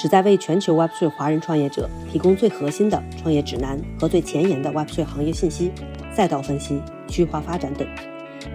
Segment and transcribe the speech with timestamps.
[0.00, 5.70] 旨在为全球 Web3 华人创业者提供最核心的创业指南和最前沿的 Web3 行业信息、
[6.16, 7.86] 赛道分析、区化发展等。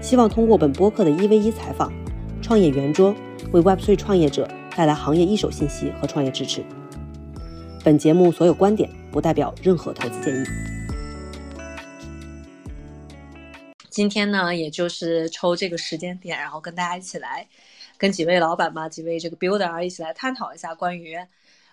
[0.01, 1.93] 希望通过本播客的一 v 一采访、
[2.41, 3.13] 创业圆桌，
[3.51, 6.65] 为 Web3 创业者带来行业一手信息和创业支持。
[7.83, 10.43] 本节目所有观点不代表任何投资建议。
[13.91, 17.45] 今天呢，也就是抽这个时间点，然后跟大家一起来。
[17.97, 21.17] 跟几位老板吧，几位这个 builder 一起来探讨一下关于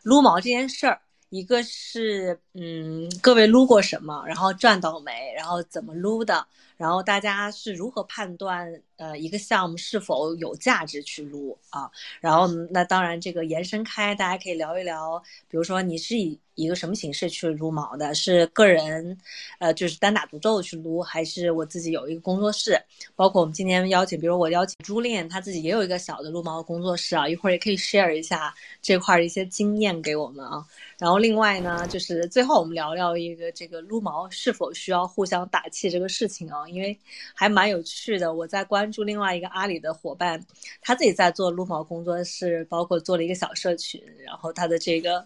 [0.02, 1.00] 撸毛这件事儿。
[1.30, 11.90] 一个是，嗯，各位撸过什么，然后赚到没，然后怎么撸的，然后大家是如何判断，呃，一个项目是否有价值去撸啊？
[12.20, 16.38] 然后那当然这个延伸开，大家可以聊一聊，比如说你是以。
[16.54, 18.14] 一个什么形式去撸毛的？
[18.14, 19.18] 是个人，
[19.58, 22.78] 呃，就是单打独斗去撸，还是我自己有一个工作室？
[23.16, 30.62] 包括我们今天邀请，比如我邀请朱炼，他自己也有一个小的撸毛工作室啊，一会儿也可以 share 一下这块的一些经验给我们啊。
[30.98, 36.98] 然后另外呢，就是最最后我们聊聊一个这个撸毛是否需要互相打气这个事情啊，因为
[37.36, 38.34] 还蛮有趣的。
[38.34, 40.44] 我在关注另外一个阿里的伙伴，
[40.80, 45.24] 他自己在做撸毛工作室，包括做了一个小社群，然后他的这个。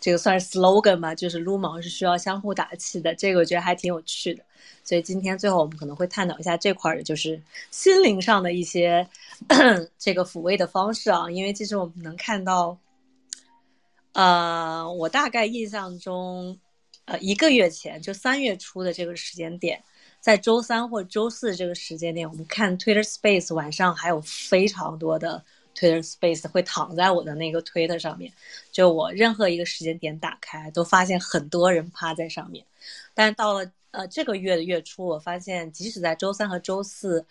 [0.00, 4.44] 这个算是 slogan 吧，就是撸毛是需要相互打气的，这个我觉得还挺有趣的。
[4.84, 9.08] 所以今天最后我们可能会探讨一下这块的，就是心灵上的一些
[9.98, 11.30] 这个抚慰的方式啊。
[11.30, 12.78] 因为其实我们能看到，
[14.14, 16.58] 呃，我大概印象中，
[17.04, 19.82] 呃，一个月前就三月初的这个时间点，
[20.20, 25.44] 在周三或周四这个时间点，我们看 Twitter Space 晚上还有非常多的。
[25.76, 28.32] Twitter Space 会躺在我的那个 Twitter 上面，
[28.70, 32.64] 就我任何一个时间点打开，都发现很多人趴在上面。
[33.12, 37.26] 但到了呃这个月的月初，我发现即使在周三和周四，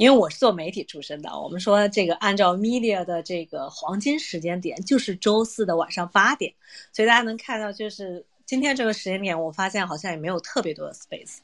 [0.00, 6.54] 因为我是做媒体出身的，我们说这个按照 media 的这个黄金时间点就是周四的晚上八点，
[6.90, 11.40] 所以大家能看到，就是今天这个时间点，我发现好像也没有特别多的 space。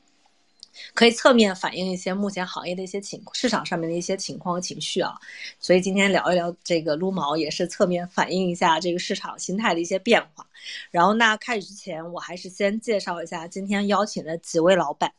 [0.94, 5.12] 可以侧面反映一些目前行业的一些情市场上面的一些情况和情绪啊，
[5.60, 10.46] 所以今天聊一聊这个撸毛，也是侧面反映一下这个市场心态的一些变化。
[10.90, 15.12] 然后那开始之前，我还是先介绍一下今天邀请的几位老板，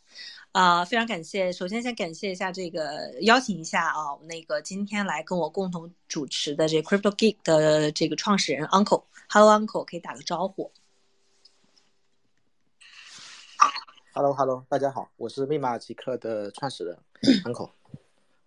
[0.52, 1.52] 啊，非常感谢。
[1.52, 10.72] 首先先感谢一下这个邀请一下啊，那个今天来跟我共同主持的这 Crypto Geek 的这个创始人 Uncle，Hello Uncle，可以打个招呼。
[14.14, 16.98] Hello，Hello，大家好，我是密码极客的创始人
[17.46, 17.70] Uncle。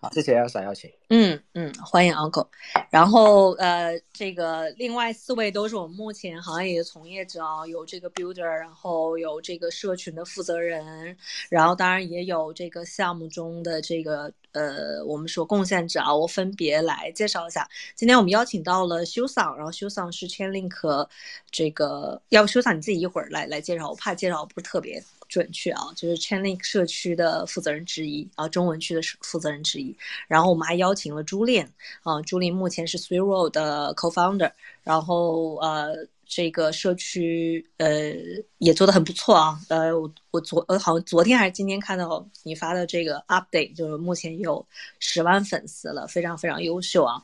[0.03, 0.91] 好，谢谢 Elsa 邀请。
[1.11, 2.47] 嗯嗯，欢迎 Uncle。
[2.88, 11.15] 然后呃，这个另外四位都是我们目前行业的从业者啊，有这个 Builder，然后有这个社群的负责人，
[11.50, 17.69] 然后当然也有这个项目中的这个呃，我们说贡献者啊，我分别来介绍一下。
[17.94, 21.09] 今天我们邀请到了修桑，然后修桑是 Chainlink
[21.50, 25.03] 这个，要不修桑你自己一会儿来来介绍，我怕介绍不是特别。
[25.31, 29.97] 准确啊，就是 Chainlink 社区的负责人之一啊，中文区的负责人之一。
[30.29, 34.53] 然后我们还邀请了朱炼啊，朱炼目前是 Three Road 的 Co-founder，
[34.83, 36.07] 然后呃。
[36.33, 38.15] 这个社区呃
[38.59, 44.65] 也做的很不错啊，呃我我昨呃好像昨天还是今天看到你发的这个 update，就是目前有
[44.99, 47.21] 十万粉丝了，非常非常优秀啊。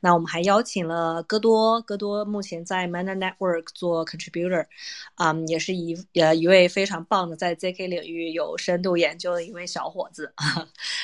[0.00, 4.66] 那我们还邀请了戈多，戈多目前在 Mana Network 做 contributor，
[5.14, 10.32] 啊也是一呃一位非常棒的在 ZK 领域有深度研究的一位小伙子。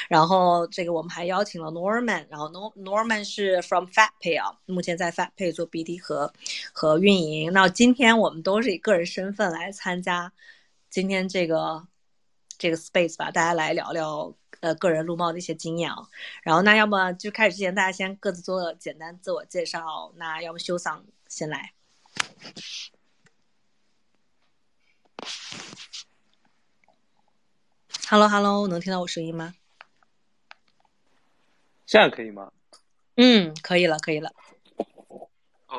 [0.09, 6.33] 然后这个我们还邀请了 Norman，然后 Nor Norman 是 from FatPay 啊，目前在 FatPay 做 BD 和
[6.73, 7.53] 和运营。
[7.53, 10.33] 那今天我们都是以个人身份来参加
[10.97, 11.87] 今天这个
[12.57, 16.09] 这个 space 吧，大家来聊聊呃个人撸猫的一些经验啊。
[16.43, 20.11] 然后那要么就开始之前，大家先各自做个简单自我介绍。
[20.17, 21.75] 那要么修桑先来。
[28.09, 29.53] Hello Hello，能听到我声音吗？
[31.85, 32.51] 这样可以吗？
[33.17, 34.33] 嗯，可以了，可以了。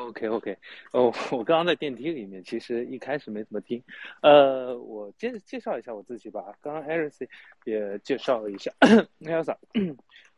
[0.06, 0.56] OK OK，
[0.92, 3.82] 哦，我刚刚在电梯里面，其实一开始没怎么听。
[4.22, 6.56] 呃，我介介绍一下我自己吧。
[6.60, 7.28] 刚刚 Eric
[7.64, 8.72] 也介绍了一下
[9.20, 9.56] Elsa，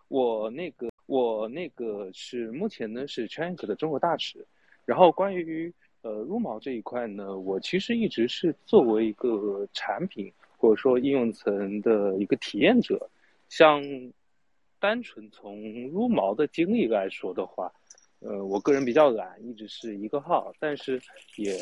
[0.09, 4.47] 我那个我那个是目前呢是 c h a n k 的中国大使。
[4.87, 5.73] 然后关于
[6.03, 13.09] 呃，撸毛这一块呢，我其实一直是作为一个产品或者说应用层的一个体验者。
[13.49, 13.83] 像
[14.79, 17.73] 单纯从撸毛的经历来说的话，
[18.21, 21.01] 呃，我个人比较懒，一直是一个号，但是
[21.37, 21.57] 也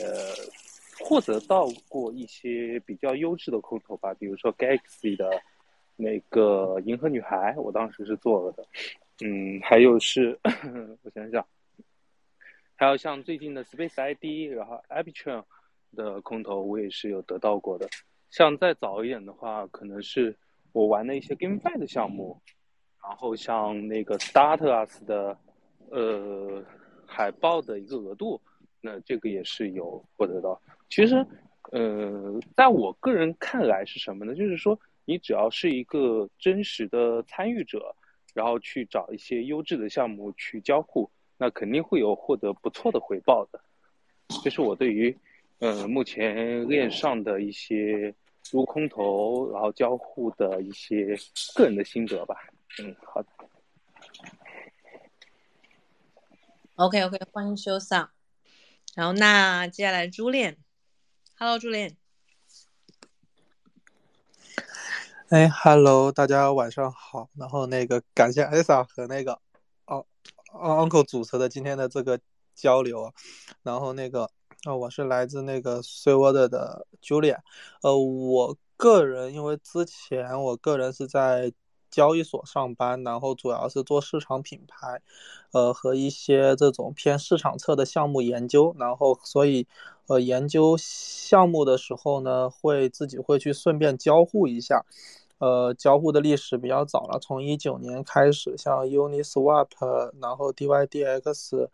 [1.01, 5.31] 获得到过一些比较优质的空投吧，比如说 Galaxy 的
[5.97, 8.67] 那个银河女孩，我当时是做了的。
[9.21, 10.39] 嗯，还有是，
[11.03, 11.45] 我想想。
[12.75, 15.45] 还有像最近的 Space ID，然后 Arbitrum
[15.97, 17.89] 的空投，我也是有得到过的。
[18.31, 20.37] 像再早一点的话，可能是
[20.73, 22.41] 我玩的一些 GameFi 的项目，
[23.03, 25.37] 然后像那个 Startus 的
[25.91, 26.63] 呃
[27.07, 28.41] 海报的一个额度，
[28.81, 30.61] 那这个也是有获得到。
[30.91, 31.27] 其实，
[31.73, 34.35] 呃，在我个人看来是什么呢？
[34.35, 37.95] 就是说，你只要是一个真实的参与者，
[38.35, 41.11] 然后去找一些优质的项目去交互。
[41.41, 43.61] 那肯定会有获得不错的回报的，
[44.43, 45.17] 这是我对于，
[45.61, 48.13] 呃，目前链上的一些
[48.53, 51.17] 撸空投然后交互的一些
[51.55, 52.35] 个人的心得吧。
[52.83, 53.29] 嗯，好的。
[56.79, 58.09] OK OK，欢迎修桑。
[58.95, 60.57] 然后那接下来朱炼
[61.37, 61.97] ，Hello 朱炼。
[65.29, 67.29] 哎，Hello，大家晚上好。
[67.35, 69.41] 然后那个感谢艾莎和那个。
[69.87, 70.07] 哦
[70.53, 72.21] uncle 主持的今天的这个
[72.55, 73.13] 交流，
[73.65, 74.31] 然后那个
[74.63, 77.39] 啊，我是来自那个 s w o r d 的 Julia，
[77.83, 81.53] 呃，我个人因为之前我个人是在
[81.91, 85.01] 交易所上班，然后主要是做市场品牌，
[85.53, 89.67] 呃，和一些这种偏市场侧的项目研究，然后所以
[90.07, 94.85] 呃研究项目的时候呢，会自己会去顺便交互一下。
[95.41, 99.69] 呃，交互的历史比较早了，从一九年开始，像 Uniswap，
[100.21, 101.69] 然后 DYDX，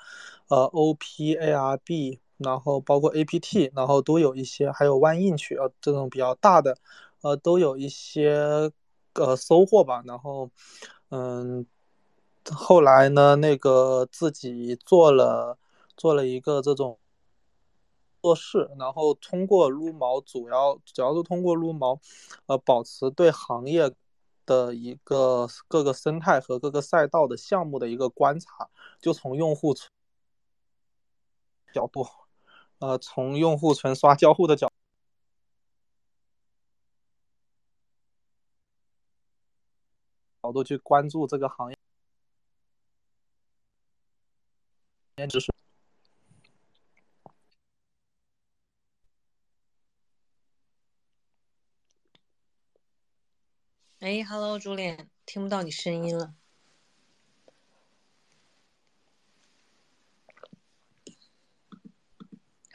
[0.49, 6.77] 呃，OPARB，然后包括 APT，然后都有一些，还有 OneInch，呃，这种比较大的，
[7.23, 8.71] 呃，都有一些
[9.15, 10.03] 呃收获吧。
[10.07, 10.51] 然后，
[11.11, 11.67] 嗯，
[12.53, 15.59] 后来呢，那个自己做了
[15.97, 16.99] 做了一个这种。
[18.25, 22.01] 做事，然后通过撸毛，主要主要是通过撸毛，
[22.47, 23.93] 呃，保持对行业
[24.47, 29.75] 的一个各个生态和各个赛道的项目的一个观察，就从用户
[31.75, 32.07] 角度，
[32.79, 34.73] 呃，从用户存刷交互的角角
[40.55, 41.77] 度去关注这个行业，
[45.27, 45.53] 知识。
[54.01, 56.35] 哎，Hello，朱脸，听不到你声音了。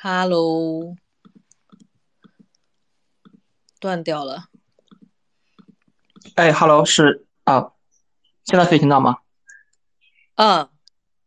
[0.02, 0.96] Hello，
[3.80, 4.50] 断掉了。
[6.36, 7.74] 哎，Hello，是啊，
[8.46, 9.18] 现在可以听到吗？
[10.36, 10.70] 嗯，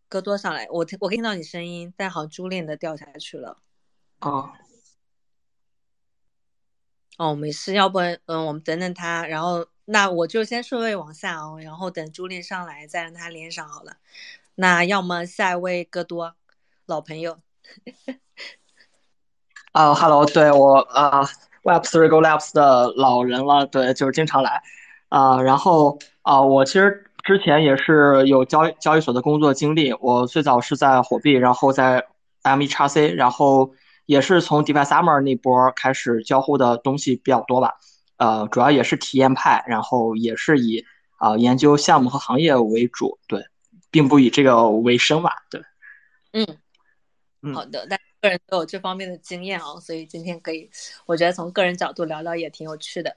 [0.08, 3.58] 哥多上来，我听我听到你声音，但好朱脸的掉下去了。
[4.20, 4.52] 哦。
[7.18, 9.66] 哦，没事，要不嗯，我们等等他，然后。
[9.84, 13.96] 那我就先顺位往下哦，然后等朱莉上来再让他连上好了。
[14.54, 16.36] 那要么下一位戈多，
[16.86, 17.40] 老朋友。
[19.72, 21.28] 啊，Hello，对我啊
[21.64, 24.62] ，Web Three Go Labs 的老人了，对，就是经常来。
[25.08, 32.06] 啊，然后啊，我其实之前也是有交交易所的工作经历，我最早是在火币，然后在
[32.42, 33.72] M 一叉 C，然后
[34.06, 37.74] 也是从 DeFi Summer 那波开始交互的东西比较多吧。
[38.18, 40.84] 呃，主要也是体验派，然后也是以
[41.18, 43.44] 啊研究项目和行业为主，对，
[43.90, 45.60] 并不以这个为生吧，对。
[46.32, 50.70] 嗯，好的，但个人都有这方面的经验哦，所以今天可以，
[51.04, 53.16] 我觉得从个人角度聊聊也挺有趣的。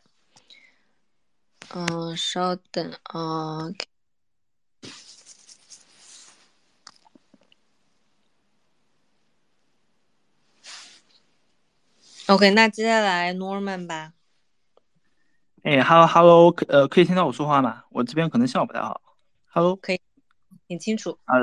[1.74, 3.70] 嗯，稍等啊。
[12.28, 14.14] OK，那接下来 Norman 吧。
[15.64, 17.84] 哎，Hello Hello，呃，可以听到我说话吗？
[17.92, 19.02] 我这边可能信号不太好。
[19.52, 20.00] Hello，可以，
[20.68, 21.18] 挺清楚。
[21.26, 21.36] 啊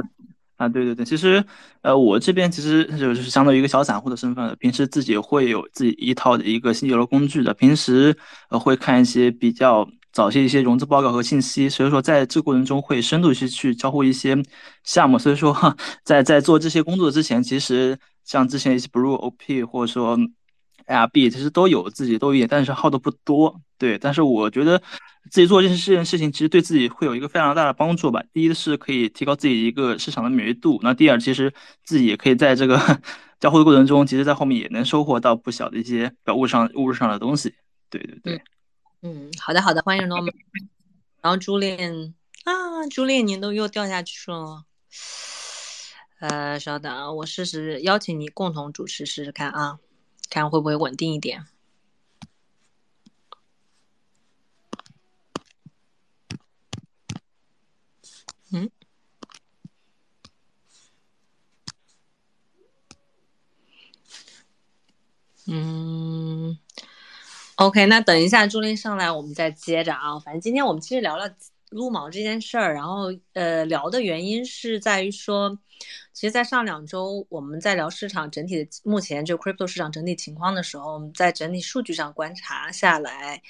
[0.56, 1.44] 啊，对对对，其实
[1.80, 8.16] 呃，我这边其实就是相当于一个小散户的身份，平时自己会有自己一套的一个新流的工具的，平时
[8.48, 14.36] 呃会看一些比较早些一些融资报告和信息，所以说在这过程中会深度去去交互一些
[14.84, 20.18] 项目，所以说在在做这些工作之前，其实像之前一些 Blue OP 或者说
[20.86, 23.60] ARB，其实都有自己都有，但是耗的不多。
[23.78, 24.80] 对，但是我觉得
[25.30, 28.22] 自己做这件事情，其实对自己会有一个非常大的帮助吧。
[28.32, 31.52] 第一是可以提高自己一个市场的敏锐度，那第二，其实
[31.84, 32.78] 自己也可以在这个
[33.40, 37.52] 交互的过程中，其实在后面也能收获到不小的一些表物上物质上的东西。
[37.90, 38.42] 对对对，
[39.40, 40.32] 好的好的，欢迎 Norman。
[41.20, 44.64] 然后朱炼啊，朱炼，您都又掉下去了。
[46.20, 49.80] 呃，稍等啊，我试试邀请你共同主持试试看啊，
[50.30, 51.44] 看会不会稳定一点。
[58.52, 58.70] 嗯，
[65.46, 66.58] 嗯
[67.56, 70.18] ，OK，那等一下朱琳上来，我们再接着啊。
[70.18, 71.34] 反正今天我们其实聊了
[71.70, 75.58] 撸毛这件事儿，然后呃，聊的原因是在于说，
[76.12, 83.42] 其实，在上两周我们在聊市场整体的目前就 crypto 市场整体情况的时候，我们在整体数据上观察下来。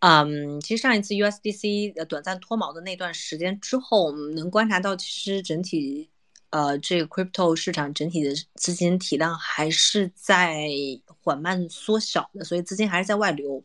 [0.00, 6.08] 嗯，其实上一次 USDC 呃短暂脱毛的那段时间之后，我们能观察到，其实整体
[6.50, 10.68] 呃这个 crypto 市场整体的资金体量还是在
[11.22, 13.62] 缓慢缩小的，所以资金还是在外流。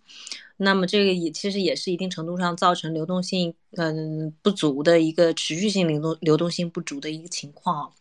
[0.57, 7.91] 那么这个也其实也是一定程度上造成流动性嗯不足的一个持续性流动流动性不足的一个情况。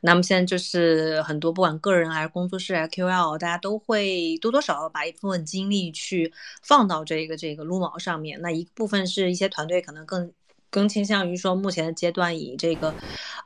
[0.00, 8.40] 那么现在就是很多不管个人还是工作室还是 QL，大家都会多多少少把一部分精力去放到这个这个撸毛上面。
[8.40, 10.32] 那一部分是一些团队可能更
[10.74, 12.96] 更倾向于说目前的阶段以这个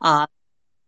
[0.01, 0.29] 啊。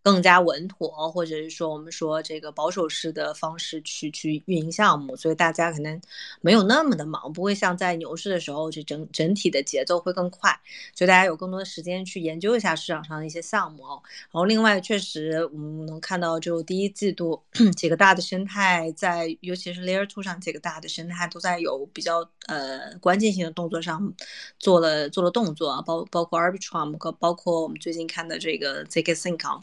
[0.03, 6.01] 更加稳妥，或者是说我们说这个保守式的方式去去运营项目，所以大家可能
[6.41, 10.51] 没有那么的忙，不会像在牛市的时候，这整整体的节奏会更快，
[10.95, 14.03] 所以大家有更多的时间去研究一下市场上的一些项目哦。
[14.05, 17.43] 然后另外，确实我们能看到，就第一季度
[17.77, 24.13] 几个大的生态在，尤其是 Layer Two 上几个大的生态都在有比较呃关键性的动作上
[24.59, 29.61] 做了做了动作啊，包包括 Arbitrum，包括我们最近看的这个 zkSync。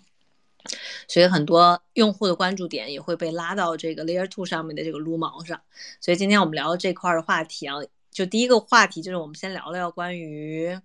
[1.07, 5.61] 所以很多用户的关注点也会被拉到这个 Layer Two 上面的这个撸毛上。
[6.01, 7.75] 所以今天我们聊这块的话题啊，
[8.11, 10.79] 就第一个话题就是我们先聊聊关于，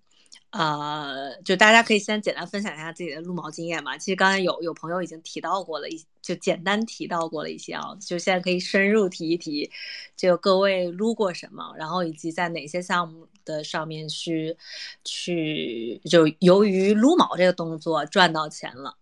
[0.51, 3.97] 呃，就大家可以先简单分享一下自己的撸毛经验嘛。
[3.97, 9.71] 其实刚才有有朋友已经提到过了一，就简单提到过了一些啊，就现在可以深入提一提，
[10.17, 14.57] 就各位撸过什么，然后以及在哪些项目的上面去
[15.05, 18.99] 去，就由于撸毛这个动作赚到钱了。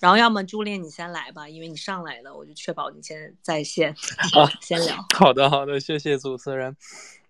[0.00, 3.90] 然后要么朱炼你先来吧，因为你上来了，我就确保你先在线。
[4.34, 4.96] 啊，先聊。
[5.14, 6.74] 好的，好的，谢谢主持人。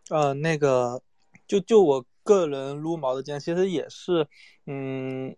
[0.09, 1.03] 呃，那个，
[1.49, 4.29] 就就我个人撸毛的经验，其实也是，
[4.67, 5.37] 嗯，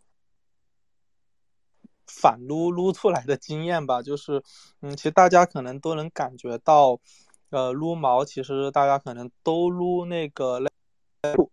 [2.06, 4.02] 反撸撸出来的经验吧。
[4.02, 4.42] 就是，
[4.82, 7.00] 嗯，其实大家可能都能感觉到，
[7.48, 11.48] 呃，撸毛其实大家可能都撸那个 Layer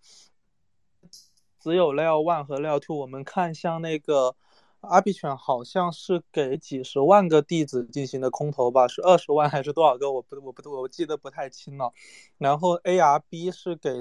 [1.62, 2.98] 只有 Layer One 和 Layer Two。
[2.98, 4.36] 我们看像那个。
[4.82, 10.12] 阿比犬好像是给几十万个弟子进行的空投吧，是二十万还是多少个？
[10.12, 11.92] 我不，我不，我记得不太清了。
[12.38, 14.00] 然后 ARB 是给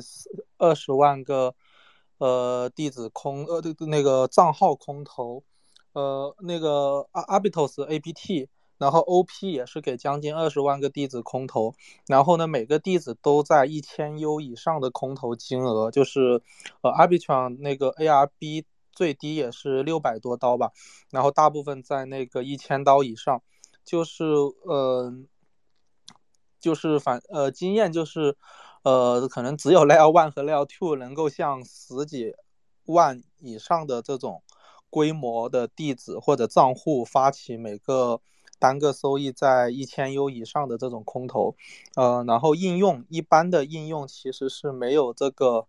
[0.57, 1.55] 二十万个
[2.19, 5.43] 呃弟子空呃对那个账号空投，
[5.95, 8.47] 呃那个阿阿比托斯 APT，
[8.79, 11.75] 然后 OP 也是给将近二十万个弟子空投。
[12.07, 16.41] 然后呢，每个弟子都在一千 U 以上的空投金额，就是
[16.83, 18.65] 呃阿比犬那个 ARB。
[18.99, 20.73] 最低也是六百多刀吧，
[21.13, 23.41] 然后大部分在那个一千刀以上，
[23.85, 24.25] 就是
[24.65, 25.15] 呃，
[26.59, 28.37] 就是反呃经验就是，
[28.83, 32.35] 呃可能只有 Layer One 和 Layer Two 能够向十几
[32.87, 34.43] 万以上的这种
[34.91, 38.21] 规模的地址或者账户发起每个
[38.59, 41.55] 单个收益在一千 U 以上的这种空投，
[41.95, 45.69] 呃，然后应用一般的应用其实是没有这个。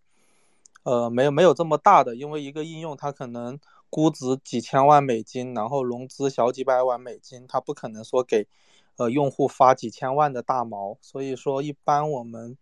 [0.84, 3.60] 呃，没有没有这么大的，因为一个应用它可能
[3.90, 8.48] 估值几千万美金，然后融资小几百万美金，它不可能说给
[8.96, 10.98] 呃用户发几千万的大毛。
[11.02, 12.58] 所以说，一般我们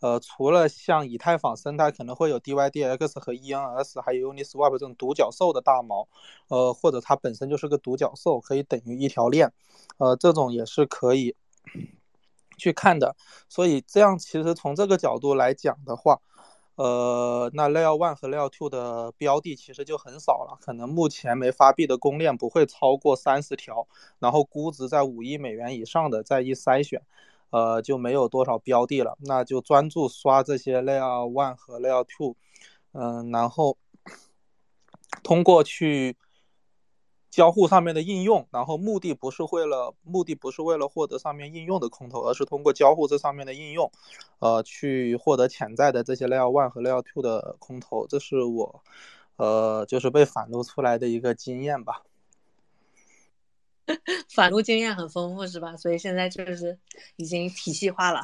[0.00, 6.06] 呃除了像以太坊生态可能会有 DYDX 和 ENS，还有 Uniswap 这种独角兽的大毛，
[6.48, 9.52] 呃或者它本身就是个独角兽，可以等于一条链，
[9.98, 11.34] 呃这种也是可以
[12.56, 13.16] 去看的。
[13.48, 16.20] 所以这样其实从这个角度来讲的话。
[16.76, 27.02] 呃，那 Layer One 和 Layer Two 的标的其实就很少了，可能目前没发币的公链不会超过三十条，然后估值在五亿美元以上的再一筛选，
[27.48, 32.36] 呃，就没有多少标的了，那就专注刷这些 Layer One 和 Layer Two，
[32.92, 33.78] 嗯，然后
[35.22, 36.16] 通过去
[37.30, 43.90] 交互上面的应用，然后目的不是为了目的不是为了获得上面应用的空投，而是通过交互这上面的应用，
[44.38, 48.82] 呃，去获得潜在的这些 Layer One 和 Layer Two 的空投，这是我
[49.36, 52.02] 呃就是被反录出来的一个经验吧。
[54.34, 55.76] 反录经验很丰富是吧？
[55.76, 56.78] 所以现在就是
[57.16, 58.22] 已经体系化了。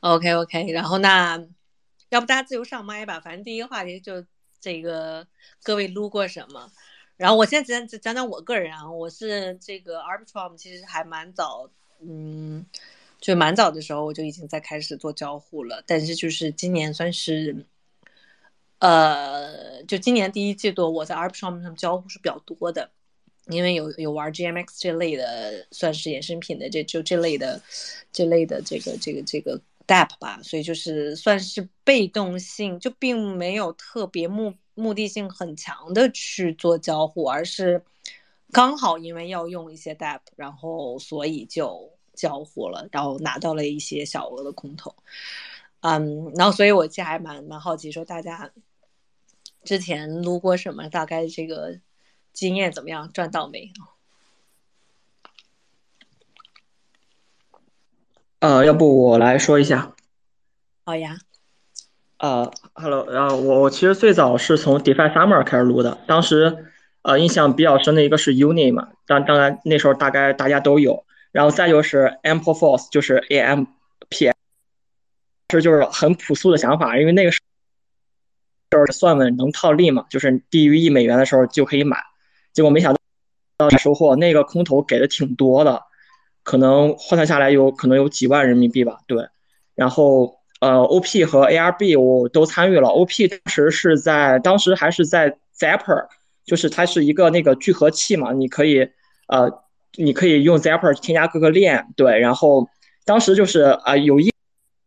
[0.00, 1.42] OK OK，然后那
[2.10, 4.24] 要不大家自由上麦吧，反正第一个话题就
[4.64, 5.26] 这个
[5.62, 6.72] 各位撸过什么？
[7.18, 11.68] 然后我现在讲讲讲我个人啊，我是这个 Arbitrum 其实还蛮早，
[12.00, 12.64] 嗯，
[13.20, 17.66] 就蛮早的时候我就已经在开始做交互了，但是就是今年算是。
[18.80, 22.90] 呃，就今年第一季度，我在 Arbitrum 上交互是比较多的，
[23.46, 27.62] 因为有有玩 GMX 这类的，算是衍生品的，这就这类的，
[28.12, 37.84] 这类的这个这个这个 dap 吧，所以就是算是被动性，就并没有特别目目的性很强的去做交互，而是
[38.52, 44.94] 刚好因为要用一些 DApp，然后所以就交互了，然后拿到了一些小额的空投，
[45.80, 48.50] 嗯，然后所以我其实还蛮蛮好奇，说大家。
[49.64, 50.90] 之前撸过什么？
[50.90, 51.80] 大概这个
[52.34, 53.10] 经验怎么样？
[53.14, 53.72] 赚到没？
[58.44, 59.94] 呃，要不我来说一下。
[60.84, 61.16] 好呀。
[62.18, 66.66] 啊，Hello，然后我我其实最早是从 DeFi Summer 开始录的，当时
[67.00, 74.32] 呃印象比较深的一个是 Uni 嘛，当当然那时候大概大家都有，然后再就是 Ample Force，就是 AMP，
[75.48, 77.40] 这就是很朴素的想法，因为那个时。
[78.70, 81.96] 就是算稳能套利嘛，就是低于一美元的时候就可以买，
[82.52, 82.94] 结果没想
[83.56, 85.80] 到收获那个空头给的挺多的，
[86.44, 89.00] 可能换算下来有可能有几万人民币吧。
[89.08, 89.26] 对，
[89.74, 96.06] 然后呃，OP 和 ARB 我都参与了，OP 当时是在当时还是在 Zapper，
[96.44, 98.88] 就是它是一个那个聚合器嘛，你可以
[99.26, 99.50] 呃
[99.96, 102.68] 你可以用 Zapper 添加各个链，对，然后
[103.04, 104.30] 当时就是啊有意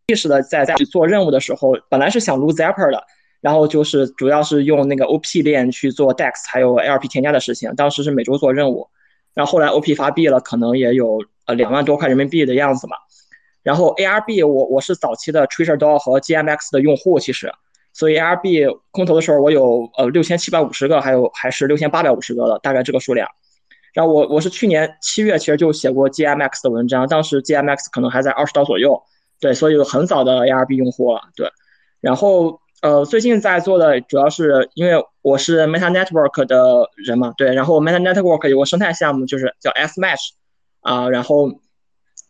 [0.08, 3.04] 意识的在在做任务的时候，本来是想撸 Zapper 的。
[3.40, 8.90] 然后就是主要是用那个 OP 链去做 DEX 还有 LP 添加的事情，当时是每周做任务，
[9.38, 12.98] 然后后来 OP 发币了，可能也有呃两万多块人民币的样子嘛。
[13.62, 17.54] 然后 ARB 我我是早期的 Treasure DAO 和 GMX 的用户，其实，
[17.94, 23.30] 所以 ARB 空投的时候我有呃六千七百五十个，还有还是六千八百五十个的大概这个数量。
[23.94, 29.00] 然后我我是去年七月其实就写过 GMX 的文章，当时 GMX 可能还在二十刀左右，
[29.40, 31.48] 对，所以很早的 ARB 用户了，对，
[32.02, 32.60] 然后。
[32.82, 40.30] 呃，最近在做的主要是因为我是 Meta Network 的人嘛，对，然后 Meta Network 有个生态项目就是叫 S Match，
[40.82, 41.60] 啊，然后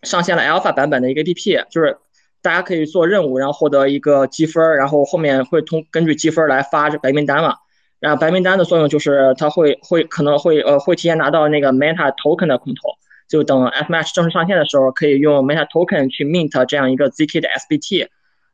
[0.03, 1.97] 上线了 Alpha 版本的一个 APP，就是
[2.41, 7.55] 大家可以做任务，然后获得一个积分，然后后面会通根据积分来发这白名单嘛，
[7.99, 12.91] 然后白名单的作用就是它会会可能会呃会提前拿到那个 Meta Token 的空投，
[13.27, 18.07] 就等 S Match 正式上线的时候，可以用 Meta Token 去 mint 这样一个 ZK 的 SBT。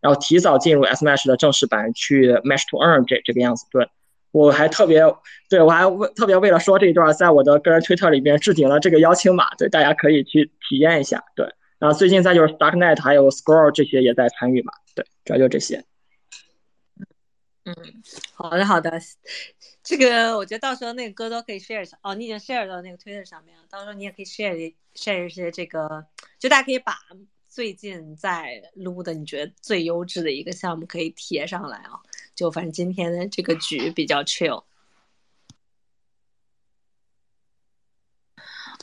[0.04, 3.88] 然后提早进入 SMASH 的正式版去 Match to Earn 这这个样子，对
[4.32, 5.02] 我还特别，
[5.50, 11.48] 对我还为特别为了说这一段，在我的个人推特里边置顶了这个邀请码，对大家可以去体验一下，对。
[11.80, 15.86] 然后最近再就是 Darknet 还有 Scroll 这些也在参与嘛，对，主要就这些。
[17.66, 17.74] 嗯，
[18.34, 19.00] 好的好的，
[19.84, 26.06] 这个我觉得到时候那个歌都可以 share，哦，你已经 share 到那个 Twitter 上面了，到时候你也可以 share share 一些这个，
[26.40, 26.98] 就大家可以把。
[27.54, 32.02] 最近在撸的，你觉得最优质的一个项目可以贴上来啊？
[32.34, 34.64] 就反正今天的这个局比较 chill。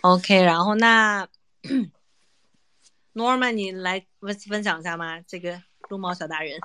[0.02, 1.26] OK，然后那
[3.12, 5.20] Norman，你来分分享一下吗？
[5.22, 6.60] 这个撸猫小达人。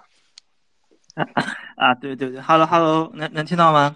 [1.15, 1.26] 啊
[1.76, 3.96] 啊，对对对，Hello Hello，能能听到吗？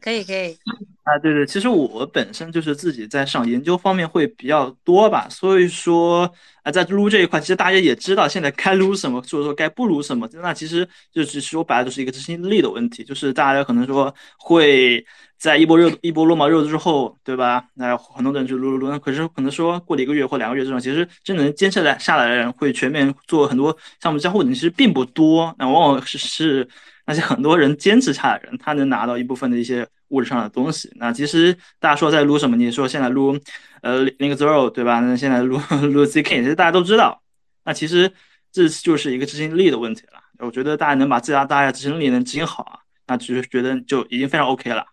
[0.00, 0.56] 可以可以。
[1.02, 6.30] 啊，对对，其实我本身就是自己在上研究方面会比较多吧，所以说
[6.62, 15.04] 啊，在撸这一块，其实大家也知道现在该撸什么，或者说该不撸什么，那其实就是说白了就是一个执行力的问题，就是大家可能说会
[15.38, 17.64] 在一波热一波落毛热之后，对吧？
[17.74, 26.68] 那很多人就撸撸撸，那可是可能说过了一个月或两个月这种，其实真能坚持来下来的人，会全面做很多项目交互的人其实并不多，那往往是是
[27.10, 29.86] 那些很多人坚持下来的人，他能拿到一部分的一些。
[30.10, 32.56] 物质上的东西，那其实大家说在撸什么？
[32.56, 33.38] 你说现在撸，
[33.80, 34.98] 呃，Link Zero 对吧？
[34.98, 35.56] 那现在撸
[35.92, 37.22] 撸 ZK，其实大家都知道。
[37.64, 38.12] 那其实
[38.50, 40.20] 这就是一个执行力的问题了。
[40.44, 44.84] 我觉得大家能把自家大家执行力能执行好啊，那只是觉得就已经非常 OK 了。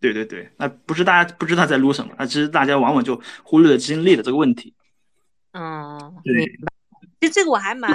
[0.00, 4.72] 对对对，那不是大家不知道在撸什么，那其实大家往往就忽略了执行力的这个问题。
[5.52, 6.46] 嗯，对。
[7.20, 7.94] 其实这个我还蛮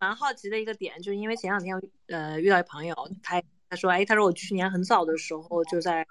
[0.00, 3.40] 蛮好奇的一个点，就是因为前两天呃遇到一朋友，他。
[3.72, 6.04] 他说，哎，他说我去年很早的时候就在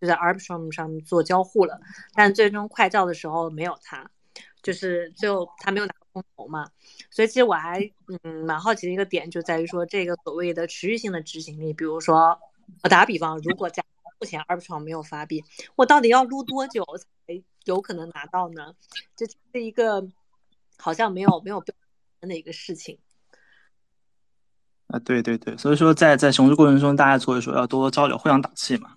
[0.00, 1.80] 就在 Arbitrum 上做交互了，
[2.14, 4.08] 但最终快照的时候没有他，
[4.62, 6.70] 就是最后他没有拿空投嘛。
[7.10, 7.80] 所以其实我还
[8.22, 12.40] 嗯蛮好奇的一个点就在于说这个所谓的持续性的执行力，比如说
[12.84, 13.82] 我打比方，如果在
[14.20, 15.42] 目前 Arbitrum 没有发币，
[15.74, 16.86] 我到底要撸多久
[17.26, 18.76] 才有可能拿到呢？
[19.16, 20.06] 这是一个
[20.78, 21.74] 好像没有没有标
[22.20, 23.00] 准的一个事情。
[24.92, 28.90] 啊，对对对，所以说在在熊市过程中，大家所以说要多多交流，互相打气嘛，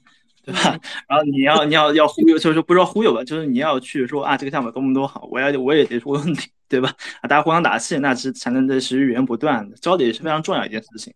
[0.43, 0.77] 对吧？
[1.07, 6.93] 然后你要你要要忽悠，就是说不知道忽悠吧，就是你要去说啊，这个项目多么多好，我要我也得说问题，对吧？
[7.21, 11.13] 啊，大家互相打气，那是才能在持续源源不断的交流，也是非常重要一件事情。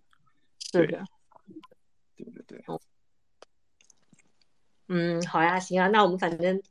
[0.72, 1.04] 是的，
[2.16, 2.64] 对对对。
[4.88, 6.62] 嗯，好呀，行啊，那我们反正，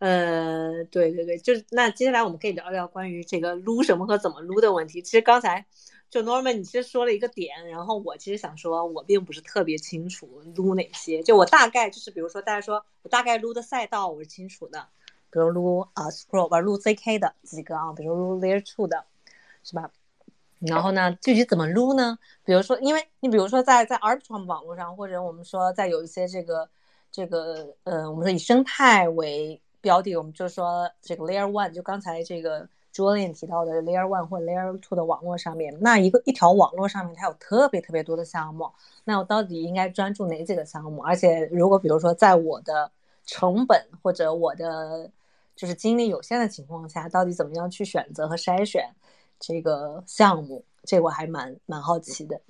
[0.00, 5.00] 呃，对对对，就是那接下来我们可以聊聊关于这个撸什么和怎么撸的问题。
[5.00, 5.64] 其实刚才。
[6.14, 11.20] 就 Norman，你其实说了一个点，然后我其实想说，我并不是特别清楚撸哪些。
[11.24, 14.86] 就我大概就是，比如说大家说我大概撸的赛道我是清楚的，
[15.28, 19.04] 比如撸啊 Scroll，玩撸 ZK 的几个啊，比如撸 Layer Two 的，
[19.64, 19.90] 是吧？
[20.60, 22.16] 然后呢，具体怎么撸呢？
[22.44, 26.70] 比如说，因为你比如说在在 Arbitrum 网络上，或者我们说在有一些这个
[27.10, 32.68] 这个呃，我们说以生态为标的，我们就说这个 Layer One，就刚才这个。
[32.94, 38.70] Julian 提到的 Layer One 或 Layer Two 的网络上面，那一个一条网络上面它有特别特别多的项目，
[39.02, 41.02] 那我到底应该专注哪几个项目？
[41.02, 42.92] 而且如果比如说在我的
[43.26, 45.10] 成本或者我的
[45.56, 48.94] 就是精力有限的情况下，到底怎么样去选择和筛选
[49.40, 50.64] 这个项目？
[50.84, 52.40] 这我还蛮蛮好奇的。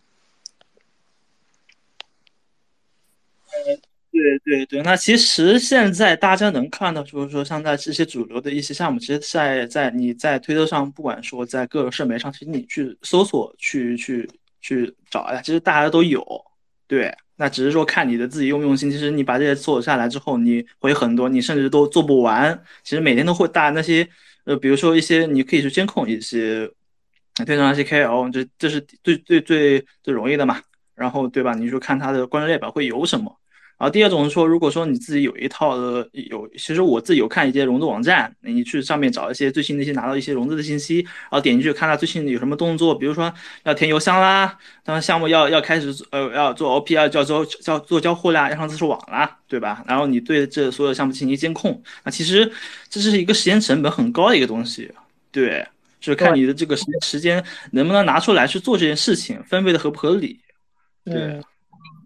[4.15, 16.25] 对对对，那其实现在大家能看到，就是说像在这些主流的一些项目，其实，在在你在推特上，不管说在各个社媒上，其实你去搜索、去去去找呀，其实大家都有。
[16.87, 18.89] 对，那只是说看你的自己用不用心。
[18.89, 22.57] 其实你把这些做下来之后，你会很多，你甚至都做不完。
[22.85, 24.09] 其实每天都会大那些，
[24.45, 26.71] 呃，比如说一些你可以去监控一些
[27.35, 30.63] 推特上一些 KOL，这这是最最最最容易的嘛。
[30.95, 31.53] 然后对吧？
[31.55, 33.37] 你就看他的关注列表会有什么。
[33.85, 43.31] 然后第二种是说，如果说你自己有一套的有，其实我自己有看一些融资网站，你去上面找一些最新的一些拿到一些融资的信息，然后点进去看它最新的有什么动作，比如说
[43.65, 49.85] 要填邮箱啦，当项目要要开始呃要做 OP 要，要做要做交互啦，要上自助网啦，对吧？
[49.87, 52.51] 然后你对这所有项目进行监控，那其实
[52.89, 54.91] 这是一个时间成本很高的一个东西，
[55.31, 55.63] 对，
[56.01, 60.41] 就是看你的这个时时间能不能拿出来去做这件事情，分配的合不合理，
[61.05, 61.39] 对。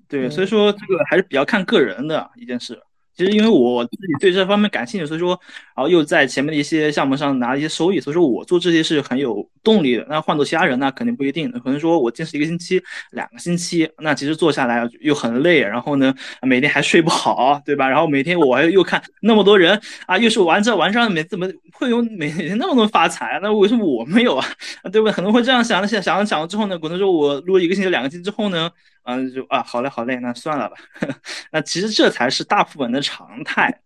[0.08, 2.80] 对，所以说这个还是比较看个人的一件事。
[3.14, 5.30] 其实因为我自己对这方面感兴趣，所以说，
[5.74, 10.06] 然后又在前面的一些项目上拿了一些收益，所以说我做这些是很有动力的。
[10.08, 11.50] 那换做其他人那，肯定不一定。
[11.50, 17.88] 可能说我坚持一个星期、两个星期，那其实做下来又很累，然后呢，每天还睡不好，对吧？
[17.88, 23.40] 然后每天我还又看那么多人啊，又是玩这玩上，每怎么会有每天那么多发财？
[23.42, 24.46] 那为什么我没有啊？
[24.92, 25.12] 对不对？
[25.12, 28.70] 可能会这样想，想想想了之后呢，可能说我录了一个星期、两个星期之后呢？
[29.08, 30.76] 嗯，就啊，好嘞，好嘞，那算了吧。
[31.50, 33.80] 那其实这才是大部分的常态，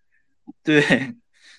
[0.65, 1.15] 对。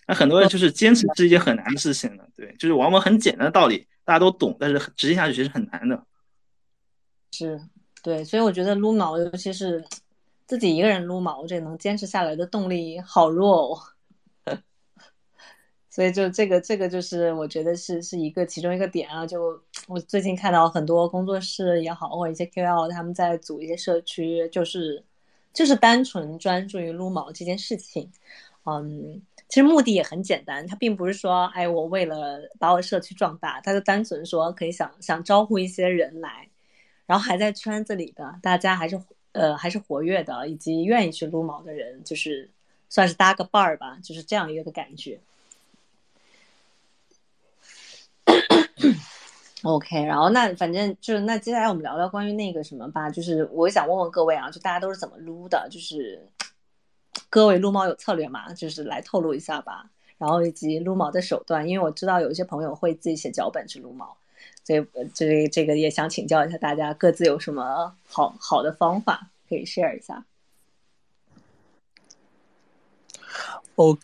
[0.06, 6.06] 那很多人就是坚持是一件很难的事情的，对，就是往往很简单的道理大家都懂，但是执行下去其实很难的。
[7.32, 7.58] 是，
[8.04, 9.82] 对，所以我觉得撸毛，尤其是
[10.46, 13.80] 自己一个人撸毛，这能坚持下来的动力好弱哦。
[15.94, 19.28] 所以就这个这个就是我觉得是是一个其中一个点啊。
[19.28, 25.04] 就我最近看到很多工作室也好，或者一些 KOL 他们在组一些社区，就是
[25.54, 28.12] 就是单纯专注于撸毛这件事情。
[28.66, 36.50] 嗯，其实目的也很简单，他并不是说哎我为了把我社区壮大，他就单纯说可以想想招呼一些人来，
[37.06, 39.00] 然后还在圈子里的大家还是
[39.34, 42.50] 呃还是活跃的，以及愿意去撸毛的人，就是
[42.90, 45.20] 算是搭个伴儿吧，就是这样一个感觉。
[49.64, 55.68] OK，然后那反正就是那接下来我们聊聊关于那个什么吧，就是我想问问各位啊，就大家都是怎么撸的？
[55.72, 56.30] 就是
[57.30, 58.54] 各位撸猫有策略吗？
[58.54, 59.90] 就是来透露一下吧。
[60.18, 64.16] 然后以及撸毛的手段，因为我知道有一些朋友会自己写脚本去撸猫，
[64.64, 70.26] 所以这这个也想请教一下大家，各自有什么好好的方法可以 share 一下。
[73.76, 74.00] OK，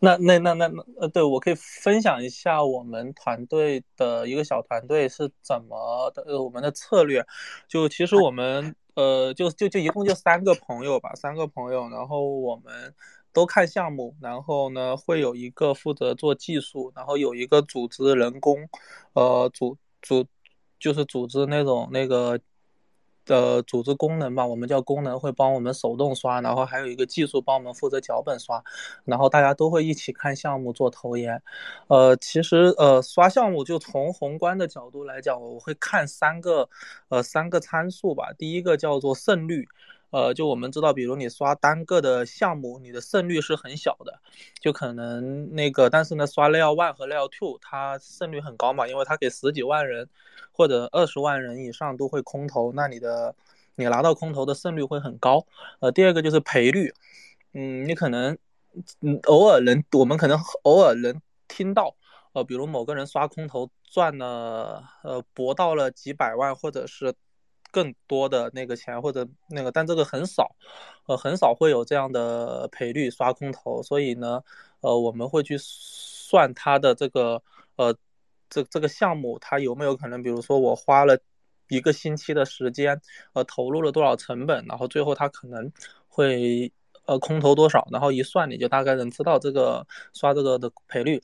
[0.00, 7.24] 那那那那那呃，对我可以分享一下我们团队的一个小团队是怎么的，呃，我们的策略，
[7.68, 12.92] 就其实我们呃，就就就一共就三个朋友吧，三个朋友，然后我们
[13.32, 18.68] 都看项目，然后呢会有一个负责做技术，然后有一个组织人工，
[19.12, 20.26] 呃，组组
[20.80, 22.40] 就是组织那种那个
[23.24, 28.62] 的组织功能吧，我们叫功能会帮我们手动刷，然后还有一个技术帮我们负责脚本刷，
[29.04, 31.42] 然后大家都会一起看项目做投研。
[31.88, 36.68] 呃，其实呃刷项目就从宏观的角度来讲，我会看三个
[37.08, 38.32] 呃三个参数吧。
[38.36, 39.68] 第一个叫做胜率。
[40.10, 44.20] 呃，就我们知道，比如你刷单个的项目，你的胜率是很小的，
[44.60, 50.08] 就可能那个，但是呢，刷 Layer One 和 Layer Two，它胜率很高嘛，因为它给十几万人
[50.50, 53.34] 或者二十万人以上都会空投，那你的
[53.76, 55.46] 你拿到空投的胜率会很高。
[55.78, 56.92] 呃，第二个就是赔率，
[57.54, 58.36] 嗯，你可能
[59.02, 61.94] 嗯偶尔能，我们可能偶尔能听到，
[62.32, 67.14] 呃，比如某个人刷空投赚了，呃，博到了几百万，或者是。
[67.70, 70.54] 更多的那个钱或者那个，但这个很少，
[71.06, 74.42] 呃，很少会有这样的赔率刷空头，所以呢，
[74.80, 77.42] 呃，我们会去算它的这个，
[77.76, 77.96] 呃，
[78.48, 81.18] 这这个项目它有没有可能，比如说我花了
[81.68, 83.00] 一个星期的时间，
[83.32, 85.72] 呃，投入了多少成本，然后最后它可能
[86.08, 86.72] 会
[87.06, 91.22] 呃空投多少，然后一算你就大概能知道这个刷这个的赔率，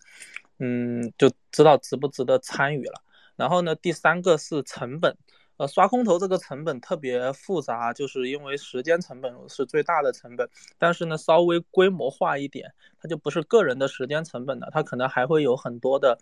[0.58, 3.02] 嗯，就知道值不值得参与了。
[3.36, 5.16] 然后呢，第三个是成本。
[5.58, 16.18] 呃，刷空投这个成本特别复杂，就是因为时间成本是最大的成本，但是呢，稍微规模化一点，它就不是个人的时间成本了，它可能还会有很多的，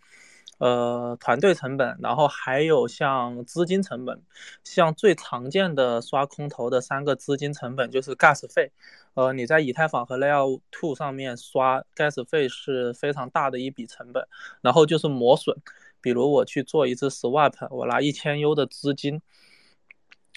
[0.59, 4.23] 呃，团队成本，然后还有像资金成本，
[4.63, 8.71] 像最常见的刷空投的三个资金成本就是 gas 费，
[9.15, 14.25] 呃，你在以太坊和 Layer Two 上面刷 gas 费是非常大的一笔成本，
[14.61, 15.57] 然后就是磨损。
[16.05, 19.23] 比如我去做一次 swap，我拿一千 U 的资金，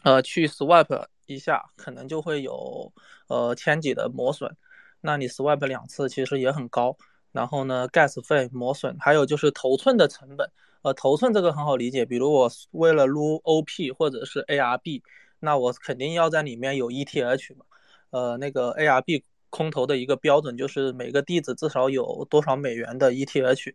[0.04, 2.94] 呃，去 swap 一下，可能就会有
[3.28, 4.56] 呃千几的磨损。
[5.02, 6.96] 那你 swap 两次其实也很高。
[7.34, 10.50] 然后呢，gas 费磨损，还有就是头寸的成本。
[10.84, 15.02] 呃，头寸这个很好理解，比如我为了撸 OP 或者是 ARB，
[15.40, 17.66] 那我肯定要在里面有 ETH 嘛。
[18.12, 19.22] 呃，那个 ARB。
[19.50, 23.74] 空投的一个标准就是每个地址至少有多少美元的 ETH，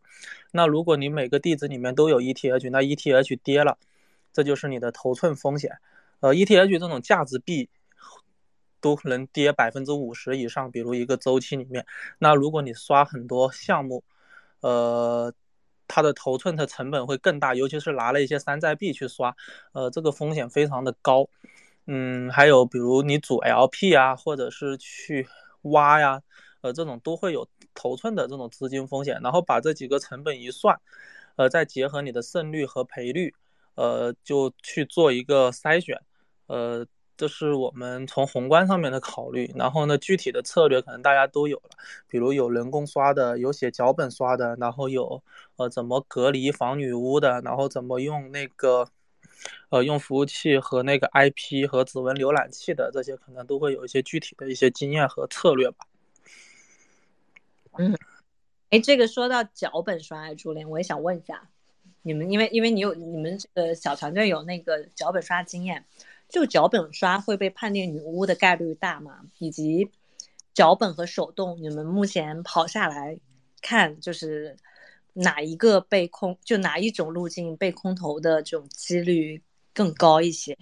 [0.50, 3.78] 那如果你每个地址里面都有 ETH，那 ETH 跌了，
[4.32, 5.78] 这就是你的头寸风险。
[6.20, 7.68] 呃，ETH 这种价值币
[8.80, 11.86] 都能跌百分之五十以上，比如一个周期里面，
[12.18, 14.04] 那如果你刷很多项目，
[14.60, 15.32] 呃，
[15.88, 19.34] 它的头寸的成本会更大，尤其是拿了一些山寨币去刷，
[19.72, 21.28] 呃，这个风险非常的高。
[21.86, 25.26] 嗯，还有比如你组 LP 啊，或者是去。
[25.62, 26.20] 挖呀，
[26.60, 30.78] 呃，这种都会有头寸的这种资金风险，然后把这几个成本一算，
[31.36, 33.34] 呃，再结合你的胜率和赔率，
[33.74, 36.00] 呃，就去做一个筛选，
[36.46, 39.52] 呃，这是我们从宏观上面的考虑。
[39.56, 41.70] 然后呢，具体的策略可能大家都有了，
[42.08, 45.22] 比如有人工刷的，有写脚本刷的，然后有
[45.56, 48.88] 呃怎么隔离防女巫的，然后怎么用那个。
[49.70, 55.86] 呃，用服务器和那个 IP 和指纹浏览器的这些，可能都会有一些具体的一些经验和策略吧。
[57.78, 57.96] 嗯，
[58.70, 61.48] 哎，这个说到脚本刷，朱连，我也想问一下，
[62.02, 65.84] 你们因为因为你有你们这个小团队有那个脚本刷经验，
[66.28, 69.20] 就脚本刷会被判定女巫的概率大吗？
[69.38, 69.90] 以及
[70.52, 73.18] 脚本和手动，你们目前跑下来
[73.60, 74.56] 看，就是。
[75.14, 79.42] 哪一个被空，就哪一种路径被空投的这种几率
[79.74, 80.56] 更高一些？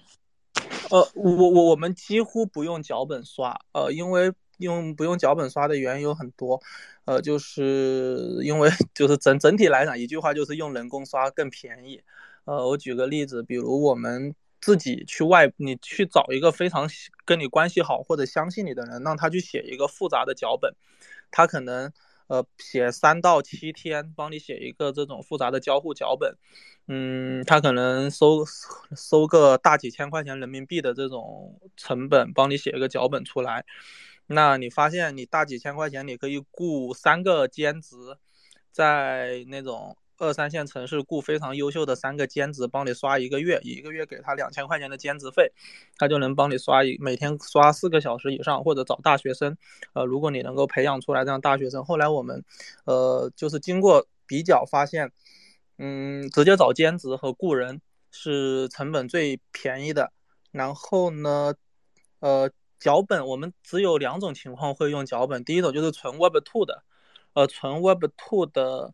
[0.89, 6.61] 呃，我我我们几乎不用脚本刷，呃，因为用不用脚本刷的原因有很多，
[7.05, 12.01] 呃，就是因为 就是整整体来讲，一句话就是用人工刷更便宜。
[12.43, 16.89] 呃，我举个例子，比如我们自己去外，你去找一个非常
[17.23, 20.75] 跟你关系好或者相信你的人，让他去写一个复杂的脚本，
[21.31, 21.93] 他可能。
[22.31, 26.33] 呃，写三到七天，帮你写一个这种复杂的交互脚本，
[26.87, 28.45] 嗯，他可能收
[28.95, 33.65] 收个大几千块钱人民币的这种成本，帮你写一个脚本出来。
[34.27, 37.97] 那你发现你大几千块钱，你可以雇三个兼职，
[38.71, 39.97] 在那种。
[40.21, 45.51] 二三线城市雇非常优秀的三个兼职帮你刷一个月，一个月给他两千块钱的兼职费，
[45.97, 49.57] 他就能帮你刷一每天刷四个小时以上，或者找大学生。
[49.93, 52.45] 呃，如果你能够培养出来这样大学生，后来我们，
[52.85, 55.11] 呃，就是经过比较发现，
[55.79, 57.81] 嗯，直接找兼职和雇人
[58.11, 60.13] 是成本最便宜的。
[60.51, 61.55] 然后呢，
[62.19, 66.83] 呃，脚本我们只有两种情况会用脚本，第一种就是纯 Web Two 的，
[67.33, 68.93] 呃，纯 Web Two 的。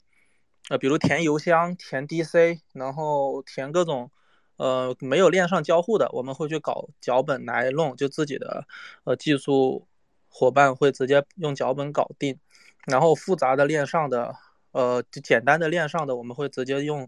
[0.69, 4.11] 呃，比如填邮箱、填 DC，然后填各种，
[4.57, 8.65] 呃，没有链上交互的，我们会去搞脚本来弄，就自己的，
[9.05, 9.87] 呃，技术
[10.29, 12.39] 伙伴会直接用脚本搞定。
[12.85, 14.35] 然后复杂的链上的，
[14.71, 17.07] 呃，就简单的链上的，我们会直接用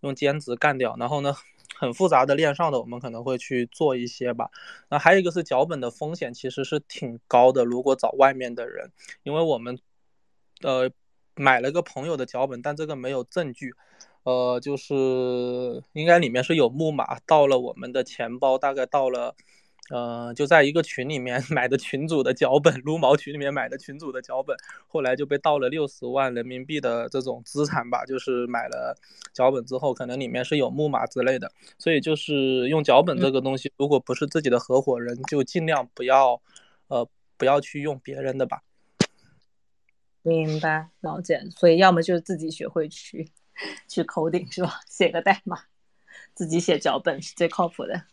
[0.00, 0.96] 用兼职干掉。
[0.98, 1.34] 然后呢，
[1.76, 4.50] 很复杂的链上的，我们可能会去做一些吧。
[4.88, 8.90] 那还有一个是脚本的风险其实是挺高的，如果找外面的人，
[9.22, 9.78] 因为我们
[10.62, 10.90] 呃
[11.40, 13.72] 买了个朋友的脚本，但这个没有证据，
[14.24, 19.34] 呃，就是应该里面是有木马，到了我们的钱包，大概到了。
[19.92, 28.04] 呃，就在一个群里面 买的群主的脚本，撸毛群里面买的群主的脚本，后来就被盗了六十万人民币的这种资产吧。
[28.04, 28.96] 就是买了
[29.32, 36.40] 脚本之后，可能里面是有木马之类的，所以就是用脚本这个东西，如果不是自己的合伙人，就尽量不要，
[36.86, 37.04] 呃，
[37.36, 38.62] 不要去用别人的吧。
[40.22, 41.42] 明白，了解。
[41.56, 43.30] 所以要么就是自己学会去
[43.88, 44.80] 去 coding 是吧？
[44.88, 45.58] 写个代码，
[46.34, 48.04] 自己写脚本是最靠谱的。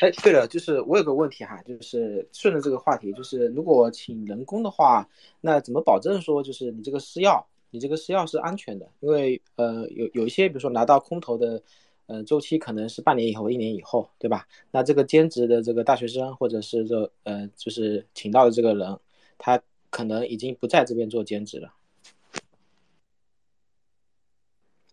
[0.00, 5.08] 哎，对了，就是我有个问题哈，就是顺着这个话题，就是如果请人工的话，
[5.40, 8.88] 那怎么保证说就是你这个私钥，你这个私钥是安全的？
[9.00, 11.62] 因为呃，有有一些，比如说拿到空投的，
[12.06, 14.46] 呃，周期可能是半年以后、一年以后，对吧？
[14.70, 18.98] 那这个兼职的这个大学生，或者是这呃，就是请到的这个人，
[19.40, 21.74] 他可能已经不在这边做兼职了。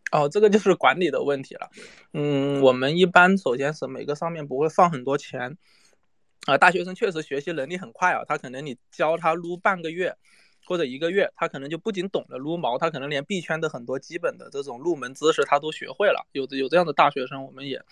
[0.09, 1.69] 哦，这个就是管理的问题了。
[2.13, 5.57] 嗯，我们一般首先是每个上面不会放很多钱。
[6.45, 10.15] 啊，大学生确实学习能力很快啊，他可能你教他撸半个月
[10.65, 16.25] 或者一个月，他可能就不仅懂得撸毛，他可能连币圈的很多基本的这种入门知识他都学会了。
[16.31, 17.83] 有有这样的大学生，我们也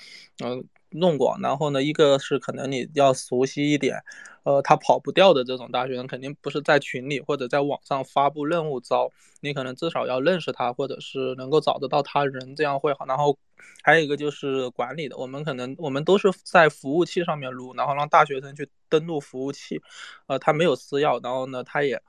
[0.42, 0.66] 嗯
[0.96, 1.38] 弄过。
[1.42, 4.02] 然后呢，一个是可能你要熟悉一点。
[4.44, 13.08] 呃，他跑不掉的这种大学生，肯定不是在群里或者在网上发布任务招，你可能至少要认识他，或者是能够找得到他人，这样会好。
[13.08, 13.36] 然后
[13.82, 19.82] 还有一个就是管理的，我们可能我们都是在服务器上面录，然后让大学生去登录服务器，
[20.28, 22.00] 呃，他没有私钥，然后呢，他也，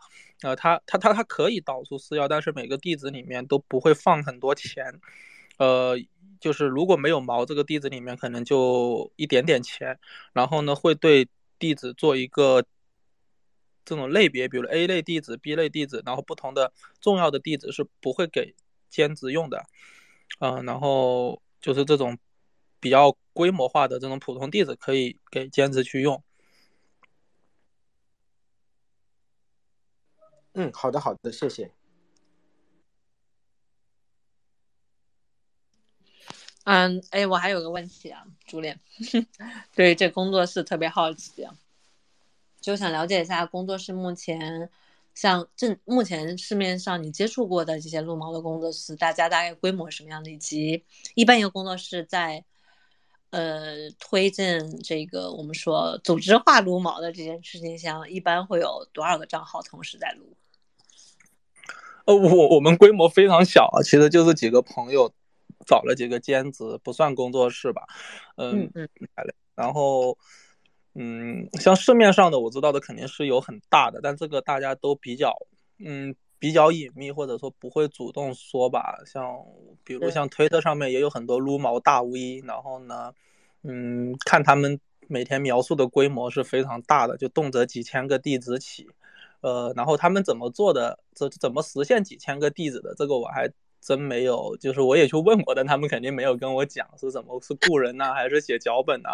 [0.43, 5.01] 呃，他他他他可以导出私钥，但是每个地址里面都不会放很多钱，
[5.57, 5.97] 呃，
[6.41, 9.99] 就是如果没有毛，这个地址里面可能就一点点钱，
[10.33, 11.29] 然后呢，会对。
[11.59, 12.63] 地址做一个
[13.83, 16.71] 这种类别，比如 A 类地址、B 类地址，然后不同的
[17.01, 18.55] 重要的地址是不会给
[18.91, 19.65] 兼职用的，
[20.41, 22.19] 嗯，然后就是这种
[22.79, 26.23] 比较规模化的这种普通地址可以给兼职去用。
[30.53, 31.76] 嗯，好的，好的，谢谢。
[36.67, 38.81] 嗯，哎，我还有个问题啊，朱炼，
[39.73, 41.47] 对这工作室特别好奇，
[42.61, 44.69] 就想了解一下工作室目前，
[45.15, 52.45] 像正目前市面上你接触过的这些撸毛的工作室，大家大概规模什么样的，以及一般一个工作室在
[53.31, 60.37] 呃推荐这个我们说组织化撸毛的这件事情上，一般会有多少个账号同时在撸？
[62.07, 65.13] 呃，我我们规模非常小啊，其实就是几个朋友。
[65.67, 67.83] 找了几个兼职，不算工作室吧，
[68.37, 68.89] 嗯嗯，
[69.55, 70.17] 然后，
[70.95, 75.35] 嗯，像市面上的我知道的肯定是有很大的，但这个大家都比较，
[75.79, 78.97] 嗯，比较隐秘，或者说不会主动说吧。
[79.05, 79.37] 像
[79.83, 83.13] 比如像推特上面也有很多撸毛大 V，然后呢，
[83.63, 88.87] 嗯，看他们每天描述的规模是非常大的，就动辄几千个地址起，
[89.41, 93.51] 呃，然后他们怎么做的，这怎么实现几千个地址的，这个我还。
[93.87, 99.09] 真没有，就是我也去问过，但他们肯定没有跟我讲是怎么是雇人呢，还是写脚本呢，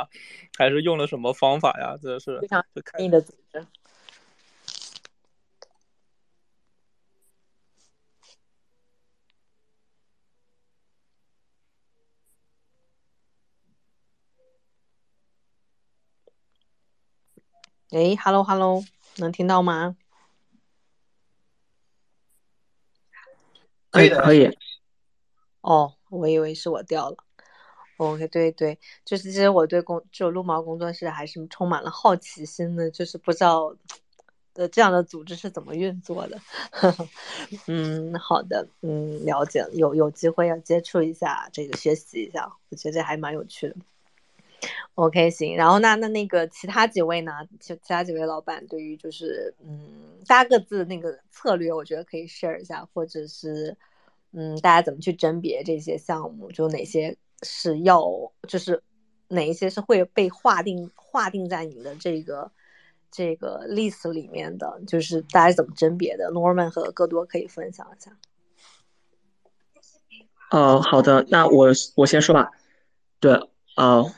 [0.57, 1.95] 还是用了什么方法呀？
[2.01, 2.65] 这是非常
[2.97, 3.67] 秘密的组织。
[17.91, 18.83] 哎，hello hello，
[19.19, 19.99] 能听到吗？
[23.93, 24.51] 可以的，可以。
[25.61, 27.17] 哦，我以为是我掉了。
[27.99, 33.77] OK，对对，就是其实我对工就撸毛工作室还是充满了好奇心的，就是不知道
[34.55, 36.41] 的这样的组织是怎么运作的。
[37.69, 43.77] 嗯，好的，嗯，了解，有有机会要接触一下这个，学习一下，我觉得还蛮有趣的。
[44.95, 47.33] OK，行，然后那那那个其他几位呢？
[47.61, 53.77] 其其他几位老板对于就是嗯，大家各自那个策略，我觉得可以 share 一下，或者是。
[54.35, 56.51] 嗯，大家怎么去甄别这些项目？
[56.51, 58.03] 就哪些是要，
[58.49, 58.83] 就是
[59.29, 62.51] 哪一些是会被划定划定在你的这个
[63.11, 64.81] 这个 list 里面的？
[64.87, 68.17] 就是大家怎么甄别的？Norman 和戈多可以分享一下。
[70.51, 72.53] 哦，好的，那我我先说吧。
[73.21, 73.39] 对，
[73.77, 74.11] 呃，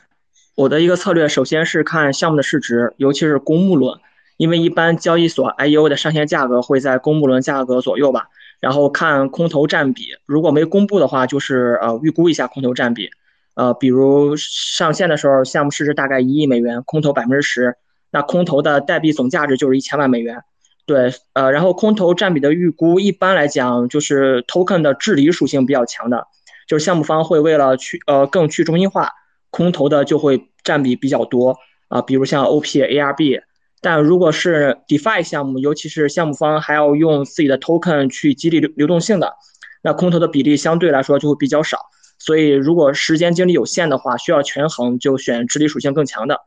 [0.55, 3.99] 我的一个策略，首先是看项目的市值，尤其是公募轮，
[4.37, 8.29] 因为一般交易所 IEO 的上线价格会在公募轮价格左右吧。
[8.61, 13.09] 然后看空头占比，如果没公布的话，就是呃预估一下空头占比。
[13.55, 17.75] 呃，比如上线的时候，项目市值大概一亿美元，空投百分之十，
[18.11, 20.41] 那空投的代币总价值就是一千万美元。
[20.85, 26.27] 对，呃，然后空投占比的预估，一般来讲就是 token 的治理属性比较强的，
[26.65, 29.11] 就是项目方会为了去呃更去中心化，
[29.55, 31.55] 空投的就会占比比较多
[31.87, 33.41] 啊，比如像 OP、ARB。
[33.79, 39.33] 但如果是 DeFi 项目，尤其是项目方还要用自己的 token 去激励流流动性的，
[39.81, 41.77] 那空投的比例相对来说就会比较少。
[42.19, 46.41] 所以，如果时间精力有限的话，需要权衡，就选治理属性更强的。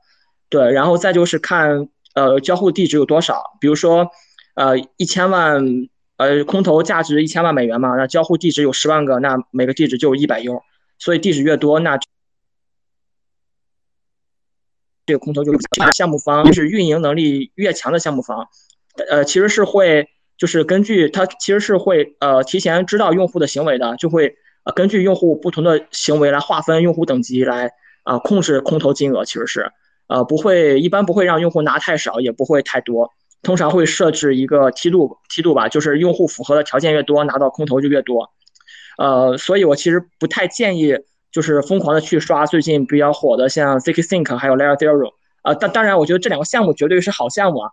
[0.50, 3.42] 对，然后再就是看，呃，交互地址有多少。
[3.58, 4.10] 比如说，
[4.54, 5.64] 呃，一千万，
[6.18, 10.60] 呃，空投价值一千万美元嘛，那交互地址有十万个，那每个地址就有一百 U。
[10.98, 11.98] 所以地址越多，那
[15.08, 15.52] 这个空投就
[15.94, 18.46] 项目方就是运营能力越强的项目方，
[19.08, 20.06] 呃，其实是会
[20.36, 24.72] 就是根据它其实是会呃提前知道用户的行为的，就会呃。
[24.74, 27.70] 根据用户不同的行为来划分用户等级，来
[28.02, 29.72] 啊控制空投金额，其实是
[30.08, 33.10] 呃不会一般不会让用户拿太少，也不会太多，
[33.42, 38.28] 通常会设置一个梯度梯度吧，就是用户符合的条件越多，拿到空投就越多。
[38.98, 40.98] 呃，所以我其实不太建议
[41.30, 45.12] 就是疯狂的去刷最近比较火的像 ZK Sync 还有 Layer Zero。
[45.42, 47.70] 呃，当当然我觉得这两个项目绝对是好项目啊，